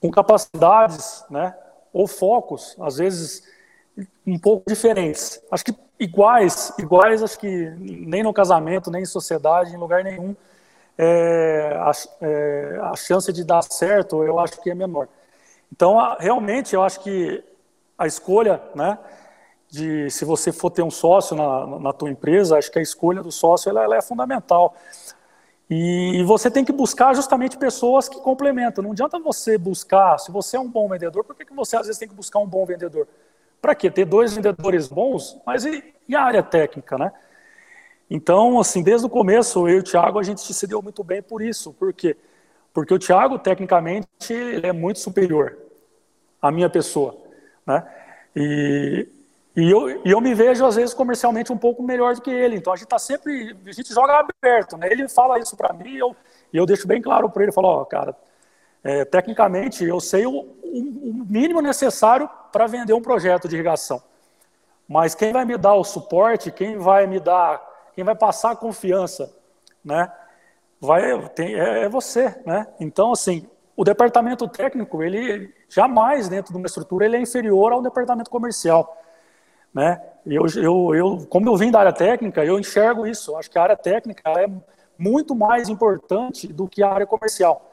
com 0.00 0.10
capacidades, 0.10 1.24
né? 1.30 1.54
Ou 1.92 2.06
focos, 2.06 2.76
às 2.80 2.98
vezes 2.98 3.42
um 4.26 4.38
pouco 4.38 4.64
diferentes. 4.68 5.42
Acho 5.50 5.64
que 5.64 5.74
iguais, 5.98 6.72
iguais, 6.78 7.22
acho 7.22 7.38
que 7.38 7.70
nem 7.78 8.22
no 8.22 8.32
casamento, 8.32 8.90
nem 8.90 9.02
em 9.02 9.06
sociedade, 9.06 9.74
em 9.74 9.78
lugar 9.78 10.02
nenhum 10.04 10.34
é, 10.96 11.76
a, 11.76 11.92
é, 12.20 12.78
a, 12.82 12.96
chance 12.96 13.32
de 13.32 13.44
dar 13.44 13.62
certo 13.62 14.22
eu 14.22 14.38
acho 14.38 14.60
que 14.60 14.70
é 14.70 14.74
menor. 14.74 15.08
Então, 15.72 15.96
realmente, 16.18 16.74
eu 16.74 16.82
acho 16.82 17.00
que 17.00 17.42
a 17.96 18.06
escolha, 18.06 18.60
né, 18.74 18.98
de 19.68 20.10
se 20.10 20.24
você 20.24 20.52
for 20.52 20.70
ter 20.70 20.82
um 20.82 20.90
sócio 20.90 21.36
na, 21.36 21.78
na 21.78 21.92
tua 21.92 22.10
empresa, 22.10 22.58
acho 22.58 22.70
que 22.70 22.78
a 22.78 22.82
escolha 22.82 23.22
do 23.22 23.30
sócio 23.30 23.70
ela, 23.70 23.84
ela 23.84 23.96
é 23.96 24.02
fundamental. 24.02 24.74
E, 25.68 26.20
e, 26.20 26.24
você 26.24 26.50
tem 26.50 26.64
que 26.64 26.72
buscar 26.72 27.14
justamente 27.14 27.56
pessoas 27.56 28.08
que 28.08 28.20
complementam. 28.20 28.82
Não 28.82 28.90
adianta 28.90 29.20
você 29.20 29.56
buscar, 29.56 30.18
se 30.18 30.32
você 30.32 30.56
é 30.56 30.60
um 30.60 30.68
bom 30.68 30.88
vendedor, 30.88 31.22
por 31.22 31.36
que, 31.36 31.44
que 31.44 31.54
você 31.54 31.76
às 31.76 31.86
vezes 31.86 31.98
tem 31.98 32.08
que 32.08 32.14
buscar 32.14 32.40
um 32.40 32.46
bom 32.46 32.66
vendedor? 32.66 33.06
Para 33.62 33.74
quê? 33.74 33.88
Ter 33.88 34.04
dois 34.04 34.34
vendedores 34.34 34.88
bons, 34.88 35.38
mas 35.46 35.64
e, 35.64 35.94
e 36.08 36.16
a 36.16 36.22
área 36.22 36.42
técnica, 36.42 36.98
né? 36.98 37.12
Então, 38.10 38.58
assim, 38.58 38.82
desde 38.82 39.06
o 39.06 39.10
começo, 39.10 39.68
eu 39.68 39.76
e 39.76 39.78
o 39.78 39.82
Thiago, 39.84 40.18
a 40.18 40.22
gente 40.24 40.40
se 40.40 40.66
deu 40.66 40.82
muito 40.82 41.04
bem 41.04 41.22
por 41.22 41.40
isso. 41.40 41.72
Por 41.72 41.92
quê? 41.92 42.16
Porque 42.74 42.92
o 42.92 42.98
Thiago, 42.98 43.38
tecnicamente, 43.38 44.32
ele 44.32 44.66
é 44.66 44.72
muito 44.72 44.98
superior 44.98 45.56
à 46.42 46.50
minha 46.50 46.68
pessoa, 46.68 47.16
né? 47.64 47.86
E, 48.34 49.06
e, 49.56 49.70
eu, 49.70 50.04
e 50.04 50.10
eu 50.10 50.20
me 50.20 50.34
vejo, 50.34 50.66
às 50.66 50.74
vezes, 50.74 50.92
comercialmente 50.92 51.52
um 51.52 51.56
pouco 51.56 51.84
melhor 51.84 52.16
do 52.16 52.20
que 52.20 52.30
ele. 52.30 52.56
Então, 52.56 52.72
a 52.72 52.76
gente 52.76 52.86
está 52.86 52.98
sempre, 52.98 53.56
a 53.64 53.72
gente 53.72 53.94
joga 53.94 54.18
aberto, 54.18 54.76
né? 54.76 54.88
Ele 54.90 55.08
fala 55.08 55.38
isso 55.38 55.56
para 55.56 55.72
mim 55.72 55.90
e 55.90 55.98
eu, 55.98 56.16
eu 56.52 56.66
deixo 56.66 56.88
bem 56.88 57.00
claro 57.00 57.30
para 57.30 57.44
ele, 57.44 57.52
falo, 57.52 57.68
ó, 57.68 57.82
oh, 57.82 57.86
cara, 57.86 58.16
é, 58.82 59.04
tecnicamente, 59.04 59.84
eu 59.84 60.00
sei 60.00 60.26
o, 60.26 60.32
o 60.32 61.26
mínimo 61.28 61.60
necessário 61.60 62.28
para 62.50 62.66
vender 62.66 62.92
um 62.92 63.02
projeto 63.02 63.46
de 63.46 63.54
irrigação. 63.54 64.02
Mas 64.88 65.14
quem 65.14 65.32
vai 65.32 65.44
me 65.44 65.56
dar 65.56 65.74
o 65.74 65.84
suporte, 65.84 66.50
quem 66.50 66.76
vai 66.76 67.06
me 67.06 67.20
dar 67.20 67.69
quem 67.94 68.04
vai 68.04 68.14
passar 68.14 68.52
a 68.52 68.56
confiança, 68.56 69.34
né? 69.84 70.10
Vai, 70.80 71.28
tem, 71.30 71.54
é, 71.54 71.84
é 71.84 71.88
você, 71.88 72.40
né? 72.46 72.66
Então, 72.78 73.12
assim, 73.12 73.46
o 73.76 73.84
departamento 73.84 74.48
técnico, 74.48 75.02
ele 75.02 75.52
jamais 75.68 76.28
dentro 76.28 76.52
de 76.52 76.58
uma 76.58 76.66
estrutura 76.66 77.06
ele 77.06 77.16
é 77.16 77.20
inferior 77.20 77.72
ao 77.72 77.82
departamento 77.82 78.30
comercial, 78.30 78.96
né? 79.72 80.02
Eu, 80.26 80.44
eu, 80.56 80.94
eu, 80.94 81.26
como 81.28 81.48
eu 81.48 81.56
vim 81.56 81.70
da 81.70 81.80
área 81.80 81.92
técnica, 81.92 82.44
eu 82.44 82.58
enxergo 82.58 83.06
isso. 83.06 83.36
Acho 83.36 83.50
que 83.50 83.58
a 83.58 83.62
área 83.62 83.76
técnica 83.76 84.22
é 84.38 84.46
muito 84.98 85.34
mais 85.34 85.68
importante 85.68 86.46
do 86.46 86.68
que 86.68 86.82
a 86.82 86.90
área 86.90 87.06
comercial. 87.06 87.72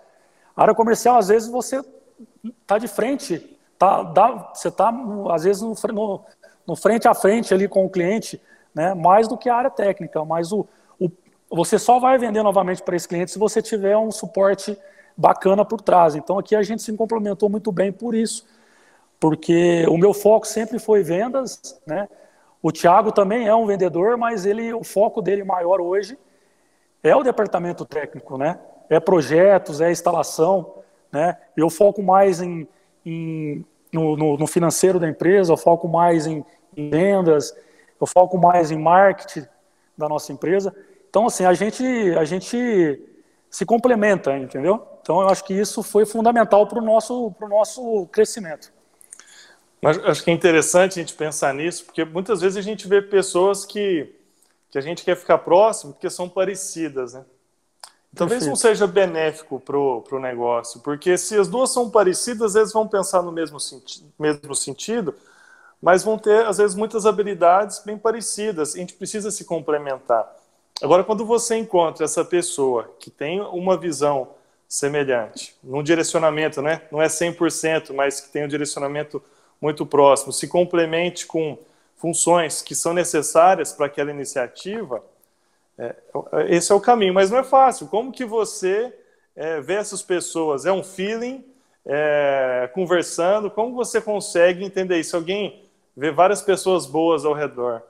A 0.55 0.61
área 0.61 0.73
comercial, 0.73 1.17
às 1.17 1.27
vezes, 1.27 1.49
você 1.49 1.83
está 2.61 2.77
de 2.77 2.87
frente, 2.87 3.59
tá, 3.77 4.01
dá, 4.01 4.51
você 4.53 4.69
está, 4.69 4.93
às 5.31 5.43
vezes, 5.43 5.61
no, 5.61 5.75
no, 5.93 6.25
no 6.65 6.75
frente 6.75 7.07
a 7.07 7.13
frente 7.13 7.53
ali 7.53 7.67
com 7.67 7.85
o 7.85 7.89
cliente, 7.89 8.41
né? 8.77 8.93
mais 8.93 9.27
do 9.27 9.35
que 9.35 9.49
a 9.49 9.55
área 9.55 9.71
técnica, 9.71 10.23
mas 10.23 10.51
o, 10.51 10.63
o 10.99 11.09
você 11.49 11.79
só 11.79 11.99
vai 11.99 12.15
vender 12.19 12.43
novamente 12.43 12.83
para 12.83 12.95
esse 12.95 13.07
cliente 13.07 13.31
se 13.31 13.39
você 13.39 13.59
tiver 13.59 13.97
um 13.97 14.11
suporte 14.11 14.77
bacana 15.17 15.65
por 15.65 15.81
trás. 15.81 16.15
Então 16.15 16.37
aqui 16.37 16.55
a 16.55 16.61
gente 16.61 16.83
se 16.83 16.95
complementou 16.95 17.49
muito 17.49 17.71
bem 17.71 17.91
por 17.91 18.13
isso, 18.13 18.45
porque 19.19 19.83
o 19.89 19.97
meu 19.97 20.13
foco 20.13 20.45
sempre 20.45 20.77
foi 20.77 21.01
vendas, 21.01 21.81
né? 21.87 22.07
O 22.61 22.71
Thiago 22.71 23.11
também 23.11 23.47
é 23.47 23.55
um 23.55 23.65
vendedor, 23.65 24.15
mas 24.15 24.45
ele, 24.45 24.71
o 24.73 24.83
foco 24.83 25.21
dele 25.21 25.43
maior 25.43 25.81
hoje 25.81 26.17
é 27.01 27.15
o 27.15 27.23
departamento 27.23 27.83
técnico, 27.83 28.37
né? 28.37 28.59
É 28.89 28.99
projetos, 28.99 29.81
é 29.81 29.91
instalação, 29.91 30.75
né? 31.11 31.35
Eu 31.55 31.69
foco 31.69 32.03
mais 32.03 32.41
em, 32.41 32.67
em 33.03 33.65
no, 33.91 34.15
no, 34.15 34.37
no, 34.37 34.47
financeiro 34.47 34.99
da 34.99 35.07
empresa, 35.07 35.51
eu 35.51 35.57
foco 35.57 35.87
mais 35.87 36.27
em, 36.27 36.45
em 36.75 36.89
vendas, 36.89 37.55
eu 37.99 38.07
foco 38.07 38.37
mais 38.37 38.71
em 38.71 38.77
marketing 38.77 39.47
da 39.97 40.07
nossa 40.07 40.31
empresa. 40.31 40.75
Então, 41.09 41.25
assim, 41.25 41.45
a 41.45 41.53
gente, 41.53 41.83
a 42.17 42.23
gente 42.23 43.01
se 43.49 43.65
complementa, 43.65 44.37
entendeu? 44.37 44.85
Então, 45.01 45.21
eu 45.21 45.29
acho 45.29 45.43
que 45.43 45.53
isso 45.53 45.81
foi 45.81 46.05
fundamental 46.05 46.67
para 46.67 46.79
o 46.79 46.85
nosso, 46.85 47.33
nosso 47.41 48.07
crescimento. 48.11 48.71
Mas 49.81 49.97
acho 49.99 50.23
que 50.23 50.31
é 50.31 50.33
interessante 50.33 50.99
a 50.99 51.03
gente 51.03 51.13
pensar 51.13 51.53
nisso, 51.53 51.85
porque 51.85 52.03
muitas 52.03 52.41
vezes 52.41 52.57
a 52.57 52.61
gente 52.61 52.87
vê 52.87 53.01
pessoas 53.01 53.63
que, 53.65 54.13
que 54.69 54.77
a 54.77 54.81
gente 54.81 55.03
quer 55.03 55.15
ficar 55.15 55.37
próximo 55.39 55.93
porque 55.93 56.09
são 56.09 56.27
parecidas, 56.27 57.13
né? 57.13 57.23
Talvez 58.15 58.39
Perfeito. 58.39 58.49
não 58.49 58.55
seja 58.55 58.87
benéfico 58.87 59.59
para 59.59 59.77
o 59.77 60.19
negócio, 60.19 60.79
porque 60.79 61.17
se 61.17 61.37
as 61.37 61.47
duas 61.47 61.71
são 61.71 61.89
parecidas, 61.89 62.55
eles 62.55 62.73
vão 62.73 62.87
pensar 62.87 63.21
no 63.21 63.31
mesmo, 63.31 63.59
senti 63.59 64.03
mesmo 64.17 64.55
sentido, 64.55 65.13
mas 65.81 66.03
vão 66.03 66.17
ter, 66.17 66.45
às 66.45 66.57
vezes, 66.57 66.75
muitas 66.75 67.05
habilidades 67.05 67.79
bem 67.85 67.97
parecidas. 67.97 68.75
A 68.75 68.77
gente 68.77 68.93
precisa 68.93 69.29
se 69.29 69.45
complementar. 69.45 70.35
Agora, 70.81 71.03
quando 71.03 71.25
você 71.25 71.55
encontra 71.55 72.05
essa 72.05 72.23
pessoa 72.23 72.95
que 72.99 73.09
tem 73.09 73.41
uma 73.41 73.77
visão 73.77 74.29
semelhante, 74.67 75.55
num 75.63 75.81
direcionamento, 75.81 76.61
né? 76.61 76.81
não 76.91 77.01
é 77.01 77.07
100%, 77.07 77.93
mas 77.93 78.19
que 78.19 78.29
tem 78.29 78.43
um 78.43 78.47
direcionamento 78.47 79.23
muito 79.61 79.85
próximo, 79.85 80.31
se 80.33 80.47
complemente 80.47 81.25
com 81.25 81.57
funções 81.95 82.61
que 82.61 82.75
são 82.75 82.93
necessárias 82.93 83.71
para 83.71 83.87
aquela 83.87 84.11
iniciativa, 84.11 85.03
é, 85.77 85.95
esse 86.49 86.71
é 86.71 86.75
o 86.75 86.81
caminho. 86.81 87.13
Mas 87.13 87.29
não 87.29 87.37
é 87.39 87.43
fácil. 87.43 87.87
Como 87.87 88.11
que 88.11 88.25
você 88.25 88.93
é, 89.35 89.61
vê 89.61 89.75
essas 89.75 90.01
pessoas? 90.01 90.65
É 90.65 90.71
um 90.71 90.83
feeling, 90.83 91.45
é, 91.85 92.69
conversando? 92.73 93.49
Como 93.49 93.75
você 93.75 94.01
consegue 94.01 94.63
entender 94.63 94.99
isso? 94.99 95.15
Alguém 95.15 95.66
ver 95.97 96.13
várias 96.13 96.43
pessoas 96.43 96.85
boas 96.85 97.25
ao 97.25 97.33
redor. 97.33 97.81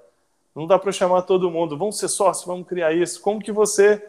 Não 0.56 0.66
dá 0.66 0.80
para 0.80 0.94
chamar 0.94 1.24
todo 1.24 1.52
mundo, 1.52 1.78
vamos 1.78 2.00
ser 2.00 2.08
sócios, 2.08 2.48
vamos 2.48 2.66
criar 2.66 2.94
isso. 2.94 3.22
Como 3.22 3.42
que 3.42 3.52
você 3.52 4.02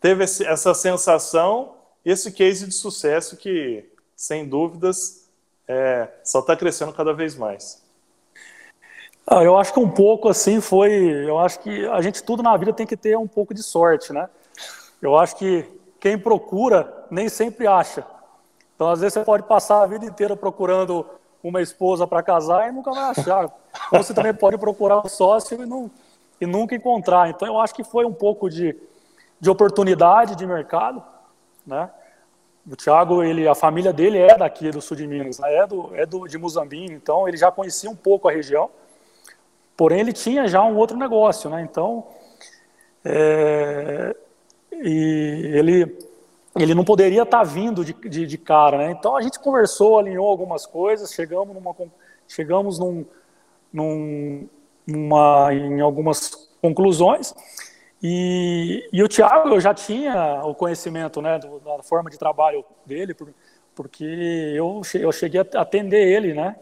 teve 0.00 0.24
essa 0.24 0.72
sensação, 0.72 1.74
esse 2.02 2.32
case 2.32 2.66
de 2.66 2.72
sucesso 2.72 3.36
que, 3.36 3.84
sem 4.16 4.48
dúvidas, 4.48 5.30
é, 5.68 6.08
só 6.24 6.40
está 6.40 6.56
crescendo 6.56 6.92
cada 6.94 7.12
vez 7.12 7.36
mais. 7.36 7.84
Ah, 9.26 9.42
eu 9.42 9.56
acho 9.56 9.72
que 9.72 9.80
um 9.80 9.90
pouco 9.90 10.28
assim 10.28 10.60
foi. 10.60 10.92
Eu 10.92 11.38
acho 11.38 11.60
que 11.60 11.86
a 11.86 12.00
gente 12.00 12.22
tudo 12.22 12.42
na 12.42 12.56
vida 12.56 12.72
tem 12.72 12.86
que 12.86 12.96
ter 12.96 13.16
um 13.16 13.28
pouco 13.28 13.54
de 13.54 13.62
sorte, 13.62 14.12
né? 14.12 14.28
Eu 15.00 15.16
acho 15.16 15.36
que 15.36 15.64
quem 16.00 16.18
procura 16.18 17.06
nem 17.10 17.28
sempre 17.28 17.66
acha. 17.66 18.06
Então, 18.74 18.90
às 18.90 19.00
vezes, 19.00 19.14
você 19.14 19.24
pode 19.24 19.44
passar 19.44 19.82
a 19.82 19.86
vida 19.86 20.04
inteira 20.04 20.34
procurando 20.34 21.06
uma 21.44 21.60
esposa 21.60 22.06
para 22.06 22.22
casar 22.22 22.68
e 22.68 22.72
nunca 22.72 22.90
vai 22.90 23.10
achar. 23.10 23.52
Você 23.92 24.14
também 24.14 24.32
pode 24.32 24.56
procurar 24.56 25.04
um 25.04 25.08
sócio 25.08 25.62
e, 25.62 25.66
não, 25.66 25.90
e 26.40 26.46
nunca 26.46 26.74
encontrar. 26.74 27.28
Então, 27.28 27.46
eu 27.46 27.60
acho 27.60 27.74
que 27.74 27.84
foi 27.84 28.06
um 28.06 28.12
pouco 28.14 28.48
de, 28.48 28.74
de 29.38 29.50
oportunidade 29.50 30.34
de 30.36 30.46
mercado, 30.46 31.02
né? 31.66 31.90
O 32.66 32.74
Thiago, 32.74 33.22
ele, 33.22 33.46
a 33.46 33.54
família 33.54 33.92
dele 33.92 34.16
é 34.16 34.38
daqui 34.38 34.70
do 34.70 34.80
sul 34.80 34.96
de 34.96 35.06
Minas, 35.06 35.38
né? 35.38 35.54
é, 35.54 35.66
do, 35.66 35.94
é 35.94 36.06
do, 36.06 36.26
de 36.26 36.38
Muzambinho, 36.38 36.92
então 36.92 37.28
ele 37.28 37.36
já 37.36 37.52
conhecia 37.52 37.90
um 37.90 37.94
pouco 37.94 38.26
a 38.26 38.32
região, 38.32 38.70
porém 39.76 40.00
ele 40.00 40.14
tinha 40.14 40.48
já 40.48 40.64
um 40.64 40.74
outro 40.74 40.96
negócio, 40.96 41.50
né? 41.50 41.60
Então, 41.60 42.06
é, 43.04 44.16
e 44.72 45.50
ele, 45.52 45.98
ele 46.56 46.74
não 46.74 46.84
poderia 46.84 47.22
estar 47.22 47.38
tá 47.38 47.44
vindo 47.44 47.84
de, 47.84 47.92
de, 47.92 48.26
de, 48.26 48.38
cara, 48.38 48.78
né? 48.78 48.90
Então 48.92 49.16
a 49.16 49.22
gente 49.22 49.38
conversou, 49.40 49.98
alinhou 49.98 50.28
algumas 50.28 50.66
coisas, 50.66 51.12
chegamos, 51.12 51.54
numa, 51.54 51.74
chegamos 52.28 52.78
num, 52.78 53.04
num, 53.72 54.48
numa, 54.86 55.52
em 55.52 55.80
algumas 55.80 56.48
conclusões, 56.60 57.34
e, 58.06 58.86
e 58.92 59.02
o 59.02 59.08
Thiago, 59.08 59.48
eu 59.48 59.60
já 59.60 59.72
tinha 59.72 60.42
o 60.44 60.54
conhecimento 60.54 61.22
né, 61.22 61.38
do, 61.38 61.58
da 61.60 61.82
forma 61.82 62.10
de 62.10 62.18
trabalho 62.18 62.62
dele, 62.84 63.16
porque 63.74 64.04
eu, 64.04 64.82
eu 64.94 65.10
cheguei 65.10 65.40
a 65.40 65.60
atender 65.62 66.06
ele 66.06 66.34
né, 66.34 66.54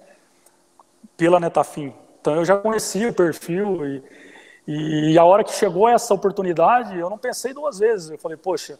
pela 1.16 1.40
Netafim. 1.40 1.92
Então 2.20 2.36
eu 2.36 2.44
já 2.44 2.56
conhecia 2.56 3.08
o 3.08 3.12
perfil 3.12 3.84
e, 3.84 4.02
e 4.68 5.18
a 5.18 5.24
hora 5.24 5.42
que 5.42 5.52
chegou 5.52 5.88
essa 5.88 6.14
oportunidade, 6.14 6.96
eu 6.96 7.10
não 7.10 7.18
pensei 7.18 7.52
duas 7.52 7.80
vezes. 7.80 8.10
Eu 8.10 8.18
falei, 8.18 8.36
poxa, 8.36 8.78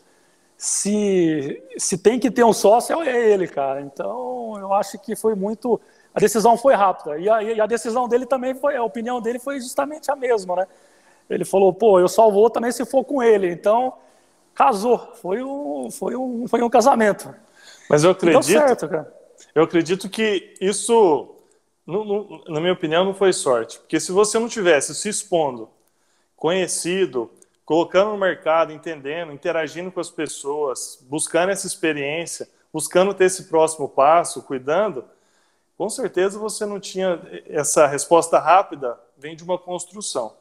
se, 0.63 1.61
se 1.77 1.99
tem 1.99 2.21
que 2.21 2.31
ter 2.31 2.45
um 2.45 2.53
sócio, 2.53 3.03
é 3.03 3.33
ele, 3.33 3.49
cara. 3.49 3.81
Então 3.81 4.57
eu 4.61 4.73
acho 4.73 4.97
que 4.97 5.17
foi 5.17 5.35
muito. 5.35 5.81
A 6.15 6.21
decisão 6.21 6.57
foi 6.57 6.73
rápida. 6.75 7.19
E 7.19 7.29
a, 7.29 7.43
e 7.43 7.61
a 7.61 7.67
decisão 7.67 8.07
dele 8.07 8.27
também 8.27 8.55
foi, 8.55 8.77
a 8.77 8.85
opinião 8.85 9.21
dele 9.21 9.41
foi 9.41 9.61
justamente 9.61 10.09
a 10.09 10.15
mesma, 10.15 10.55
né? 10.55 10.69
Ele 11.29 11.45
falou, 11.45 11.73
pô, 11.73 11.99
eu 11.99 12.07
só 12.07 12.31
vou 12.31 12.49
também 12.49 12.71
se 12.71 12.85
for 12.85 13.05
com 13.05 13.21
ele. 13.21 13.51
Então, 13.51 13.95
casou. 14.55 14.99
Foi 15.21 15.43
um, 15.43 15.91
foi 15.91 16.15
um, 16.15 16.47
foi 16.47 16.63
um 16.63 16.71
casamento. 16.71 17.35
Mas 17.91 18.05
eu 18.05 18.13
acredito, 18.13 18.45
certo, 18.45 18.89
eu 19.57 19.65
acredito 19.65 20.09
que 20.09 20.55
isso, 20.61 21.35
no, 21.85 22.05
no, 22.05 22.45
na 22.47 22.61
minha 22.61 22.73
opinião, 22.73 23.05
não 23.05 23.15
foi 23.15 23.33
sorte. 23.33 23.81
Porque 23.81 23.99
se 23.99 24.13
você 24.13 24.39
não 24.39 24.49
tivesse 24.49 24.95
se 24.95 25.09
expondo, 25.09 25.69
conhecido, 26.37 27.29
colocando 27.73 28.11
no 28.11 28.19
mercado, 28.19 28.71
entendendo, 28.71 29.33
interagindo 29.33 29.91
com 29.91 29.99
as 29.99 30.11
pessoas, 30.11 31.03
buscando 31.09 31.53
essa 31.53 31.67
experiência, 31.67 32.47
buscando 32.71 33.15
ter 33.15 33.25
esse 33.25 33.45
próximo 33.45 33.89
passo, 33.89 34.43
cuidando, 34.43 35.07
com 35.79 35.89
certeza 35.89 36.39
você 36.39 36.67
não 36.67 36.79
tinha 36.79 37.19
essa 37.47 37.87
resposta 37.87 38.39
rápida, 38.39 39.01
vem 39.17 39.35
de 39.35 39.43
uma 39.43 39.57
construção. 39.57 40.35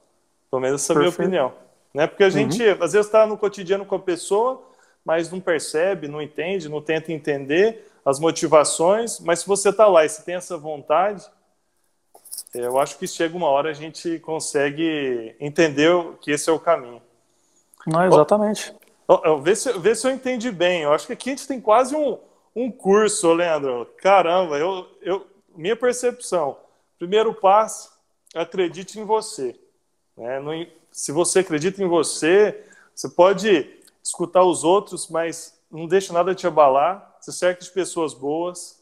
Pelo 0.49 0.61
menos 0.61 0.83
essa 0.83 0.91
é 0.91 0.95
a 0.97 0.99
minha 0.99 1.09
opinião. 1.09 1.53
Né? 1.93 2.05
Porque 2.05 2.21
a 2.21 2.25
uhum. 2.25 2.31
gente, 2.33 2.67
às 2.67 2.91
vezes, 2.91 3.07
está 3.07 3.25
no 3.25 3.37
cotidiano 3.37 3.85
com 3.85 3.95
a 3.95 3.99
pessoa, 3.99 4.61
mas 5.05 5.31
não 5.31 5.39
percebe, 5.39 6.09
não 6.09 6.21
entende, 6.21 6.67
não 6.67 6.81
tenta 6.81 7.13
entender 7.13 7.89
as 8.03 8.19
motivações, 8.19 9.21
mas 9.21 9.39
se 9.39 9.47
você 9.47 9.69
está 9.69 9.87
lá 9.87 10.03
e 10.03 10.09
se 10.09 10.25
tem 10.25 10.35
essa 10.35 10.57
vontade, 10.57 11.25
eu 12.53 12.77
acho 12.77 12.97
que 12.97 13.07
chega 13.07 13.37
uma 13.37 13.47
hora 13.47 13.69
a 13.69 13.73
gente 13.73 14.19
consegue 14.19 15.33
entender 15.39 15.89
que 16.19 16.31
esse 16.31 16.49
é 16.49 16.51
o 16.51 16.59
caminho. 16.59 17.01
Não, 17.85 18.05
exatamente. 18.05 18.75
Oh, 19.07 19.19
oh, 19.25 19.41
vê, 19.41 19.55
se, 19.55 19.71
vê 19.79 19.95
se 19.95 20.07
eu 20.07 20.11
entendi 20.11 20.51
bem. 20.51 20.83
Eu 20.83 20.93
acho 20.93 21.07
que 21.07 21.13
aqui 21.13 21.29
a 21.29 21.33
gente 21.33 21.47
tem 21.47 21.59
quase 21.59 21.95
um, 21.95 22.17
um 22.55 22.71
curso, 22.71 23.33
Leandro. 23.33 23.85
Caramba, 23.97 24.57
eu, 24.57 24.87
eu, 25.01 25.27
minha 25.55 25.75
percepção. 25.75 26.57
Primeiro 26.97 27.33
passo, 27.33 27.91
acredite 28.33 28.99
em 28.99 29.03
você. 29.03 29.59
Né? 30.15 30.39
Não, 30.39 30.67
se 30.91 31.11
você 31.11 31.39
acredita 31.39 31.83
em 31.83 31.87
você, 31.87 32.63
você 32.93 33.09
pode 33.09 33.69
escutar 34.03 34.43
os 34.43 34.63
outros, 34.63 35.09
mas 35.09 35.59
não 35.69 35.87
deixe 35.87 36.13
nada 36.13 36.35
te 36.35 36.45
abalar. 36.45 37.17
Se 37.19 37.33
cerque 37.33 37.63
de 37.63 37.71
pessoas 37.71 38.13
boas. 38.13 38.81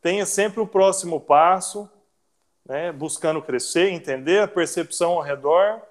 Tenha 0.00 0.24
sempre 0.24 0.60
o 0.60 0.66
próximo 0.66 1.20
passo, 1.20 1.90
né? 2.64 2.92
buscando 2.92 3.42
crescer, 3.42 3.90
entender 3.90 4.40
a 4.40 4.48
percepção 4.48 5.12
ao 5.12 5.22
redor 5.22 5.82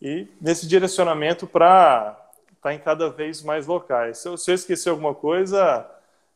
e 0.00 0.28
nesse 0.40 0.66
direcionamento 0.66 1.46
para 1.46 2.16
estar 2.44 2.60
tá 2.62 2.74
em 2.74 2.78
cada 2.78 3.10
vez 3.10 3.42
mais 3.42 3.66
locais. 3.66 4.18
Se 4.18 4.28
eu, 4.28 4.36
se 4.36 4.50
eu 4.50 4.54
esquecer 4.54 4.90
alguma 4.90 5.14
coisa, 5.14 5.86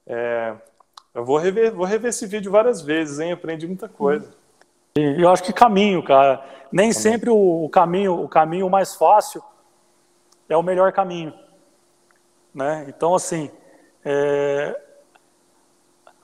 é, 0.06 0.54
eu 1.14 1.24
vou 1.24 1.38
rever, 1.38 1.72
vou 1.72 1.86
rever 1.86 2.10
esse 2.10 2.26
vídeo 2.26 2.50
várias 2.50 2.82
vezes, 2.82 3.20
hein? 3.20 3.32
Aprendi 3.32 3.66
muita 3.66 3.88
coisa. 3.88 4.34
Eu 4.96 5.28
acho 5.30 5.42
que 5.42 5.52
caminho, 5.52 6.02
cara. 6.02 6.44
Nem 6.70 6.92
sempre 6.92 7.30
o, 7.30 7.64
o, 7.64 7.68
caminho, 7.68 8.22
o 8.22 8.28
caminho 8.28 8.68
mais 8.68 8.94
fácil 8.94 9.42
é 10.48 10.56
o 10.56 10.62
melhor 10.62 10.92
caminho, 10.92 11.32
né? 12.54 12.84
Então, 12.88 13.14
assim, 13.14 13.50
é, 14.04 14.80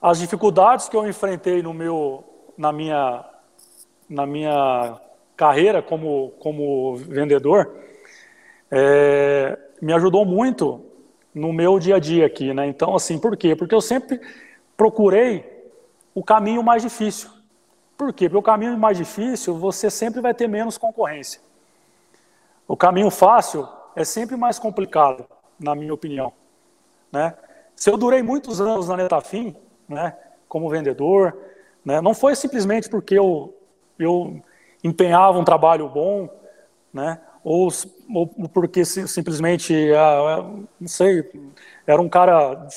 as 0.01 0.19
dificuldades 0.19 0.87
que 0.87 0.95
eu 0.95 1.07
enfrentei 1.07 1.61
no 1.61 1.73
meu, 1.73 2.23
na 2.57 2.71
minha, 2.71 3.25
na 4.09 4.25
minha 4.25 4.99
carreira 5.41 5.81
como 5.81 6.33
como 6.37 6.95
vendedor, 6.97 7.75
é, 8.69 9.57
me 9.81 9.91
ajudou 9.91 10.23
muito 10.23 10.85
no 11.33 11.51
meu 11.51 11.79
dia 11.79 11.95
a 11.95 11.99
dia 11.99 12.27
aqui, 12.27 12.53
né? 12.53 12.67
Então, 12.67 12.95
assim, 12.95 13.17
por 13.17 13.35
quê? 13.35 13.55
Porque 13.55 13.73
eu 13.73 13.81
sempre 13.81 14.21
procurei 14.77 15.43
o 16.13 16.23
caminho 16.23 16.61
mais 16.61 16.83
difícil. 16.83 17.27
Por 17.97 18.13
quê? 18.13 18.29
Porque 18.29 18.37
o 18.37 18.43
caminho 18.43 18.77
mais 18.77 18.95
difícil, 18.99 19.57
você 19.57 19.89
sempre 19.89 20.21
vai 20.21 20.35
ter 20.35 20.47
menos 20.47 20.77
concorrência. 20.77 21.41
O 22.67 22.77
caminho 22.77 23.09
fácil 23.09 23.67
é 23.95 24.03
sempre 24.03 24.35
mais 24.35 24.59
complicado, 24.59 25.25
na 25.59 25.73
minha 25.73 25.93
opinião. 25.93 26.31
Né? 27.11 27.33
Se 27.75 27.89
eu 27.89 27.97
durei 27.97 28.21
muitos 28.21 28.61
anos 28.61 28.87
na 28.87 28.95
Netafim, 28.95 29.55
né, 29.89 30.15
como 30.47 30.69
vendedor, 30.69 31.35
né, 31.83 31.99
não 31.99 32.13
foi 32.13 32.35
simplesmente 32.35 32.87
porque 32.87 33.17
eu, 33.17 33.55
eu 33.97 34.39
empenhava 34.83 35.37
um 35.37 35.43
trabalho 35.43 35.87
bom, 35.87 36.29
né, 36.93 37.19
ou, 37.43 37.69
ou 38.13 38.27
porque 38.49 38.85
simplesmente, 38.85 39.73
ah, 39.93 40.37
ah, 40.37 40.43
não 40.79 40.87
sei, 40.87 41.29
era 41.87 42.01
um 42.01 42.09
cara 42.09 42.67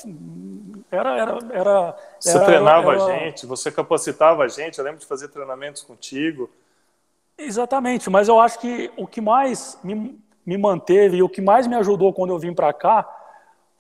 era, 0.91 1.19
era, 1.19 1.39
era, 1.53 1.97
você 2.19 2.37
era, 2.37 2.45
treinava 2.45 2.93
era, 2.95 3.05
a 3.05 3.19
gente, 3.19 3.47
você 3.47 3.71
capacitava 3.71 4.45
a 4.45 4.49
gente, 4.49 4.79
eu 4.79 4.85
lembro 4.85 5.01
de 5.01 5.07
fazer 5.07 5.29
treinamentos 5.29 5.83
contigo. 5.83 6.49
Exatamente, 7.37 8.09
mas 8.09 8.29
eu 8.29 8.41
acho 8.41 8.59
que 8.61 8.91
o 8.97 9.07
que 9.07 9.21
mais 9.21 9.79
me, 9.83 10.19
me 10.47 10.57
manteve 10.57 11.17
e 11.17 11.23
o 11.23 11.29
que 11.29 11.41
mais 11.41 11.67
me 11.67 11.75
ajudou 11.77 12.13
quando 12.13 12.31
eu 12.31 12.39
vim 12.39 12.55
para 12.55 12.73
cá 12.73 13.09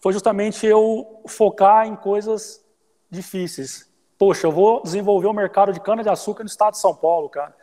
foi 0.00 0.12
justamente 0.12 0.66
eu 0.66 1.22
focar 1.26 1.86
em 1.86 1.96
coisas 1.96 2.62
difíceis. 3.08 3.90
Poxa, 4.18 4.46
eu 4.46 4.52
vou 4.52 4.82
desenvolver 4.82 5.28
o 5.28 5.32
mercado 5.32 5.72
de 5.72 5.80
cana-de-açúcar 5.80 6.42
no 6.42 6.48
estado 6.48 6.72
de 6.72 6.80
São 6.80 6.94
Paulo, 6.94 7.28
cara, 7.28 7.54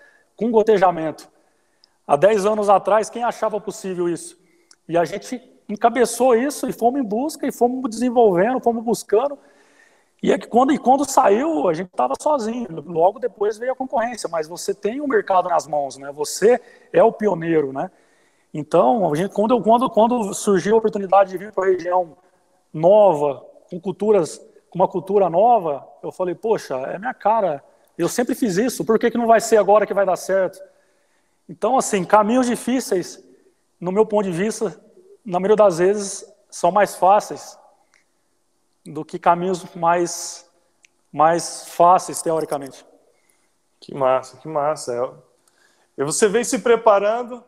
com 0.41 0.49
gotejamento. 0.49 1.29
Há 2.07 2.15
10 2.15 2.47
anos 2.47 2.67
atrás, 2.67 3.11
quem 3.11 3.23
achava 3.23 3.61
possível 3.61 4.09
isso? 4.09 4.35
E 4.89 4.97
a 4.97 5.05
gente 5.05 5.39
encabeçou 5.69 6.33
isso 6.33 6.67
e 6.67 6.73
fomos 6.73 6.99
em 6.99 7.03
busca 7.03 7.45
e 7.45 7.51
fomos 7.51 7.87
desenvolvendo, 7.87 8.59
fomos 8.59 8.83
buscando. 8.83 9.37
E 10.21 10.31
é 10.31 10.39
que 10.39 10.47
quando, 10.47 10.73
e 10.73 10.79
quando 10.79 11.07
saiu, 11.07 11.67
a 11.67 11.73
gente 11.75 11.89
estava 11.89 12.15
sozinho. 12.19 12.67
Logo 12.87 13.19
depois 13.19 13.59
veio 13.59 13.71
a 13.71 13.75
concorrência, 13.75 14.27
mas 14.29 14.47
você 14.47 14.73
tem 14.73 14.99
o 14.99 15.07
mercado 15.07 15.47
nas 15.47 15.67
mãos, 15.67 15.97
né? 15.97 16.11
Você 16.11 16.59
é 16.91 17.03
o 17.03 17.11
pioneiro, 17.11 17.71
né? 17.71 17.91
Então, 18.51 19.11
a 19.11 19.15
gente, 19.15 19.33
quando, 19.33 19.61
quando, 19.61 19.89
quando 19.91 20.33
surgiu 20.33 20.73
a 20.73 20.79
oportunidade 20.79 21.29
de 21.29 21.37
vir 21.37 21.51
para 21.51 21.65
a 21.65 21.67
região 21.67 22.17
nova, 22.73 23.45
com 23.69 23.79
culturas, 23.79 24.39
com 24.71 24.79
uma 24.79 24.87
cultura 24.87 25.29
nova, 25.29 25.87
eu 26.01 26.11
falei, 26.11 26.33
poxa, 26.33 26.75
é 26.77 26.97
minha 26.97 27.13
cara. 27.13 27.63
Eu 28.01 28.09
sempre 28.09 28.35
fiz 28.35 28.57
isso. 28.57 28.83
Por 28.83 28.97
que, 28.97 29.11
que 29.11 29.17
não 29.17 29.27
vai 29.27 29.39
ser 29.39 29.57
agora 29.57 29.85
que 29.85 29.93
vai 29.93 30.05
dar 30.05 30.15
certo? 30.15 30.61
Então, 31.47 31.77
assim, 31.77 32.03
caminhos 32.03 32.47
difíceis, 32.47 33.23
no 33.79 33.91
meu 33.91 34.05
ponto 34.05 34.23
de 34.23 34.31
vista, 34.31 34.79
na 35.25 35.39
maioria 35.39 35.55
das 35.55 35.77
vezes, 35.77 36.25
são 36.49 36.71
mais 36.71 36.95
fáceis 36.95 37.57
do 38.85 39.05
que 39.05 39.19
caminhos 39.19 39.63
mais, 39.75 40.49
mais 41.11 41.67
fáceis, 41.69 42.21
teoricamente. 42.21 42.85
Que 43.79 43.93
massa, 43.93 44.37
que 44.37 44.47
massa. 44.47 45.13
E 45.97 46.03
você 46.03 46.27
vem 46.27 46.43
se 46.43 46.59
preparando, 46.59 47.43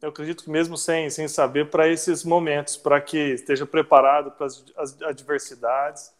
eu 0.00 0.10
acredito 0.10 0.44
que 0.44 0.50
mesmo 0.50 0.76
sem, 0.76 1.10
sem 1.10 1.26
saber, 1.26 1.70
para 1.70 1.88
esses 1.88 2.24
momentos, 2.24 2.76
para 2.76 3.00
que 3.00 3.18
esteja 3.18 3.66
preparado 3.66 4.30
para 4.32 4.46
as, 4.46 5.02
adversidades, 5.02 6.12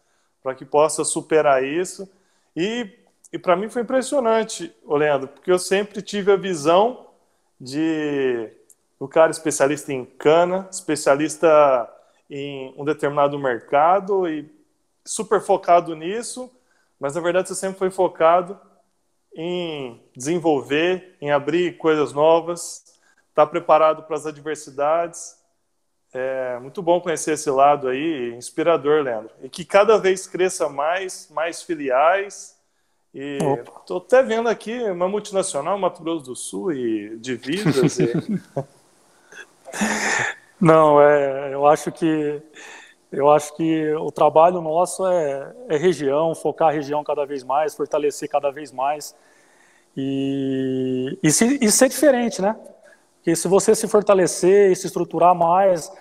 para 0.43 0.53
que 0.53 0.65
possa 0.65 1.03
superar 1.05 1.63
isso. 1.63 2.09
E, 2.55 2.98
e 3.31 3.37
para 3.37 3.55
mim 3.55 3.69
foi 3.69 3.83
impressionante, 3.83 4.75
Leandro, 4.85 5.27
porque 5.27 5.51
eu 5.51 5.59
sempre 5.59 6.01
tive 6.01 6.31
a 6.31 6.35
visão 6.35 7.07
de 7.59 8.51
o 8.99 9.07
cara 9.07 9.31
especialista 9.31 9.93
em 9.93 10.03
cana, 10.03 10.67
especialista 10.71 11.89
em 12.29 12.73
um 12.77 12.83
determinado 12.83 13.39
mercado 13.39 14.27
e 14.27 14.49
super 15.05 15.41
focado 15.41 15.95
nisso, 15.95 16.51
mas 16.99 17.15
na 17.15 17.21
verdade 17.21 17.47
você 17.47 17.55
sempre 17.55 17.79
foi 17.79 17.89
focado 17.89 18.59
em 19.33 20.03
desenvolver, 20.15 21.15
em 21.21 21.31
abrir 21.31 21.77
coisas 21.77 22.11
novas, 22.11 22.83
estar 23.29 23.45
tá 23.45 23.47
preparado 23.47 24.03
para 24.03 24.15
as 24.15 24.25
adversidades. 24.25 25.37
É 26.11 26.59
muito 26.59 26.81
bom 26.81 26.99
conhecer 26.99 27.33
esse 27.33 27.49
lado 27.49 27.87
aí, 27.87 28.33
inspirador, 28.35 29.03
Leandro. 29.03 29.31
E 29.41 29.49
que 29.49 29.63
cada 29.63 29.97
vez 29.97 30.27
cresça 30.27 30.67
mais, 30.67 31.29
mais 31.29 31.61
filiais. 31.61 32.58
E 33.21 33.37
estou 33.81 33.97
até 33.97 34.23
vendo 34.23 34.47
aqui 34.47 34.81
uma 34.83 35.09
multinacional, 35.09 35.77
Mato 35.77 36.01
Grosso 36.01 36.23
do 36.23 36.37
Sul 36.37 36.71
e 36.71 37.17
divisas. 37.17 37.99
e... 37.99 38.13
Não, 40.59 41.01
é, 41.01 41.53
eu 41.53 41.67
acho 41.67 41.91
que 41.91 42.41
eu 43.11 43.29
acho 43.29 43.53
que 43.57 43.93
o 43.95 44.09
trabalho 44.09 44.61
nosso 44.61 45.05
é, 45.05 45.53
é, 45.67 45.75
região, 45.75 46.33
focar 46.33 46.69
a 46.69 46.71
região 46.71 47.03
cada 47.03 47.25
vez 47.25 47.43
mais, 47.43 47.75
fortalecer 47.75 48.29
cada 48.29 48.51
vez 48.51 48.71
mais 48.71 49.13
e, 49.97 51.19
e, 51.21 51.29
se, 51.29 51.59
e 51.61 51.69
ser 51.69 51.89
diferente, 51.89 52.41
né? 52.41 52.55
Porque 53.17 53.35
se 53.35 53.49
você 53.49 53.75
se 53.75 53.85
fortalecer 53.89 54.71
e 54.71 54.75
se 54.77 54.87
estruturar 54.87 55.35
mais, 55.35 55.91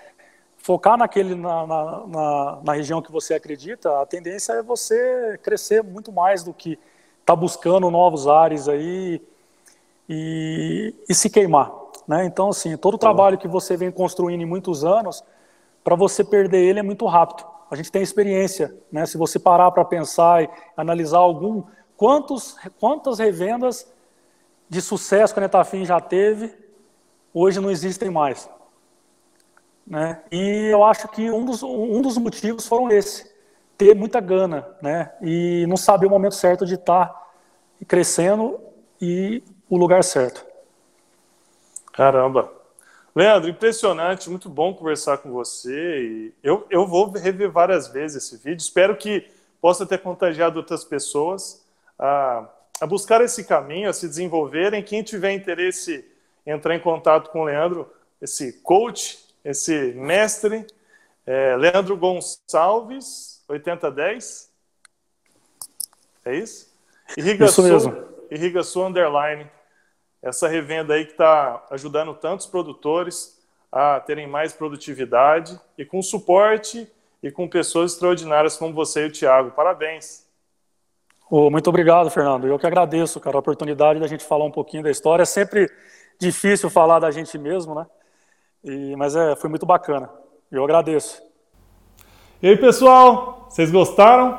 focar 0.58 0.96
naquele, 0.96 1.34
na, 1.34 1.66
na, 1.66 2.06
na, 2.06 2.60
na 2.62 2.72
região 2.74 3.02
que 3.02 3.10
você 3.10 3.34
acredita, 3.34 4.02
a 4.02 4.06
tendência 4.06 4.52
é 4.52 4.62
você 4.62 5.36
crescer 5.42 5.82
muito 5.82 6.12
mais 6.12 6.44
do 6.44 6.54
que 6.54 6.78
tá 7.28 7.36
buscando 7.36 7.90
novos 7.90 8.26
ares 8.26 8.70
aí 8.70 9.20
e, 10.08 10.94
e 11.06 11.14
se 11.14 11.28
queimar. 11.28 11.70
Né? 12.06 12.24
Então, 12.24 12.48
assim, 12.48 12.74
todo 12.74 12.94
o 12.94 12.98
trabalho 12.98 13.36
que 13.36 13.46
você 13.46 13.76
vem 13.76 13.90
construindo 13.90 14.40
em 14.40 14.46
muitos 14.46 14.82
anos, 14.82 15.22
para 15.84 15.94
você 15.94 16.24
perder 16.24 16.64
ele 16.64 16.78
é 16.78 16.82
muito 16.82 17.04
rápido. 17.04 17.46
A 17.70 17.76
gente 17.76 17.92
tem 17.92 18.00
experiência, 18.00 18.74
né? 18.90 19.04
Se 19.04 19.18
você 19.18 19.38
parar 19.38 19.70
para 19.72 19.84
pensar 19.84 20.42
e 20.42 20.48
analisar 20.74 21.18
algum, 21.18 21.64
quantos, 21.98 22.56
quantas 22.80 23.18
revendas 23.18 23.86
de 24.66 24.80
sucesso 24.80 25.34
que 25.34 25.40
a 25.40 25.42
Netafim 25.42 25.84
já 25.84 26.00
teve, 26.00 26.54
hoje 27.34 27.60
não 27.60 27.70
existem 27.70 28.08
mais. 28.08 28.48
Né? 29.86 30.18
E 30.32 30.70
eu 30.72 30.82
acho 30.82 31.08
que 31.08 31.30
um 31.30 31.44
dos, 31.44 31.62
um 31.62 32.00
dos 32.00 32.16
motivos 32.16 32.66
foram 32.66 32.90
esse, 32.90 33.30
ter 33.78 33.94
muita 33.94 34.20
gana, 34.20 34.68
né? 34.82 35.12
E 35.22 35.64
não 35.68 35.76
saber 35.76 36.06
o 36.06 36.10
momento 36.10 36.34
certo 36.34 36.66
de 36.66 36.74
estar 36.74 37.06
tá 37.06 37.28
crescendo 37.86 38.60
e 39.00 39.42
o 39.70 39.78
lugar 39.78 40.02
certo. 40.02 40.44
Caramba, 41.92 42.52
Leandro, 43.14 43.48
impressionante, 43.48 44.28
muito 44.28 44.48
bom 44.48 44.74
conversar 44.74 45.18
com 45.18 45.30
você. 45.30 46.00
E 46.00 46.34
eu, 46.42 46.66
eu 46.70 46.86
vou 46.86 47.10
rever 47.10 47.50
várias 47.50 47.88
vezes 47.88 48.24
esse 48.24 48.36
vídeo. 48.36 48.60
Espero 48.60 48.96
que 48.96 49.26
possa 49.60 49.86
ter 49.86 49.98
contagiado 49.98 50.58
outras 50.58 50.84
pessoas 50.84 51.64
a, 51.98 52.48
a 52.80 52.86
buscar 52.86 53.20
esse 53.20 53.44
caminho, 53.44 53.88
a 53.88 53.92
se 53.92 54.08
desenvolverem. 54.08 54.82
Quem 54.82 55.02
tiver 55.02 55.32
interesse 55.32 56.04
entrar 56.46 56.74
em 56.74 56.80
contato 56.80 57.30
com 57.30 57.40
o 57.40 57.44
Leandro, 57.44 57.90
esse 58.20 58.52
coach, 58.60 59.18
esse 59.44 59.92
mestre, 59.94 60.66
é 61.30 61.54
Leandro 61.56 61.94
Gonçalves, 61.94 63.44
8010. 63.46 64.50
É 66.24 66.34
isso? 66.34 66.74
Irriga 67.18 67.44
isso 67.44 67.62
mesmo. 67.62 68.08
Irriga 68.30 68.62
Sul 68.62 68.86
Underline 68.86 69.46
essa 70.22 70.48
revenda 70.48 70.94
aí 70.94 71.04
que 71.04 71.12
está 71.12 71.62
ajudando 71.70 72.14
tantos 72.14 72.46
produtores 72.46 73.38
a 73.70 74.00
terem 74.00 74.26
mais 74.26 74.54
produtividade 74.54 75.60
e 75.76 75.84
com 75.84 76.00
suporte 76.00 76.90
e 77.22 77.30
com 77.30 77.46
pessoas 77.46 77.92
extraordinárias 77.92 78.56
como 78.56 78.72
você 78.72 79.04
e 79.04 79.08
o 79.08 79.12
Tiago. 79.12 79.50
Parabéns. 79.50 80.26
Oh, 81.30 81.50
muito 81.50 81.68
obrigado, 81.68 82.10
Fernando. 82.10 82.46
Eu 82.46 82.58
que 82.58 82.66
agradeço, 82.66 83.20
cara, 83.20 83.36
a 83.36 83.40
oportunidade 83.40 84.00
da 84.00 84.06
gente 84.06 84.24
falar 84.24 84.46
um 84.46 84.50
pouquinho 84.50 84.82
da 84.82 84.90
história. 84.90 85.24
É 85.24 85.26
sempre 85.26 85.70
difícil 86.18 86.70
falar 86.70 87.00
da 87.00 87.10
gente 87.10 87.36
mesmo, 87.36 87.74
né? 87.74 87.86
E, 88.64 88.96
mas 88.96 89.14
é, 89.14 89.36
foi 89.36 89.50
muito 89.50 89.66
bacana. 89.66 90.10
Eu 90.50 90.64
agradeço. 90.64 91.22
E 92.42 92.48
aí, 92.48 92.56
pessoal, 92.56 93.46
vocês 93.48 93.70
gostaram? 93.70 94.38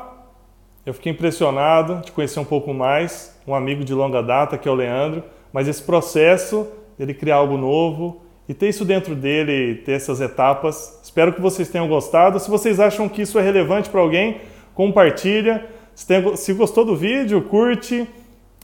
Eu 0.84 0.94
fiquei 0.94 1.12
impressionado 1.12 2.02
de 2.04 2.12
conhecer 2.12 2.40
um 2.40 2.44
pouco 2.44 2.72
mais 2.72 3.38
um 3.46 3.54
amigo 3.54 3.84
de 3.84 3.94
longa 3.94 4.22
data, 4.22 4.56
que 4.58 4.68
é 4.68 4.70
o 4.70 4.74
Leandro 4.74 5.22
mas 5.52 5.68
esse 5.68 5.82
processo 5.82 6.68
dele 6.98 7.14
criar 7.14 7.36
algo 7.36 7.56
novo 7.56 8.22
e 8.48 8.54
ter 8.54 8.68
isso 8.68 8.84
dentro 8.84 9.14
dele, 9.14 9.76
ter 9.76 9.92
essas 9.92 10.20
etapas. 10.20 11.00
Espero 11.02 11.32
que 11.32 11.40
vocês 11.40 11.68
tenham 11.68 11.88
gostado. 11.88 12.38
Se 12.40 12.50
vocês 12.50 12.80
acham 12.80 13.08
que 13.08 13.22
isso 13.22 13.38
é 13.38 13.42
relevante 13.42 13.88
para 13.88 14.00
alguém, 14.00 14.40
compartilha. 14.74 15.66
Se, 15.94 16.06
tem, 16.06 16.36
se 16.36 16.52
gostou 16.52 16.84
do 16.84 16.96
vídeo, 16.96 17.42
curte. 17.42 18.08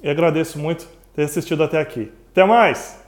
E 0.02 0.09
agradeço 0.09 0.59
muito 0.59 0.88
ter 1.14 1.22
assistido 1.22 1.62
até 1.62 1.80
aqui. 1.80 2.12
Até 2.32 2.44
mais! 2.44 3.06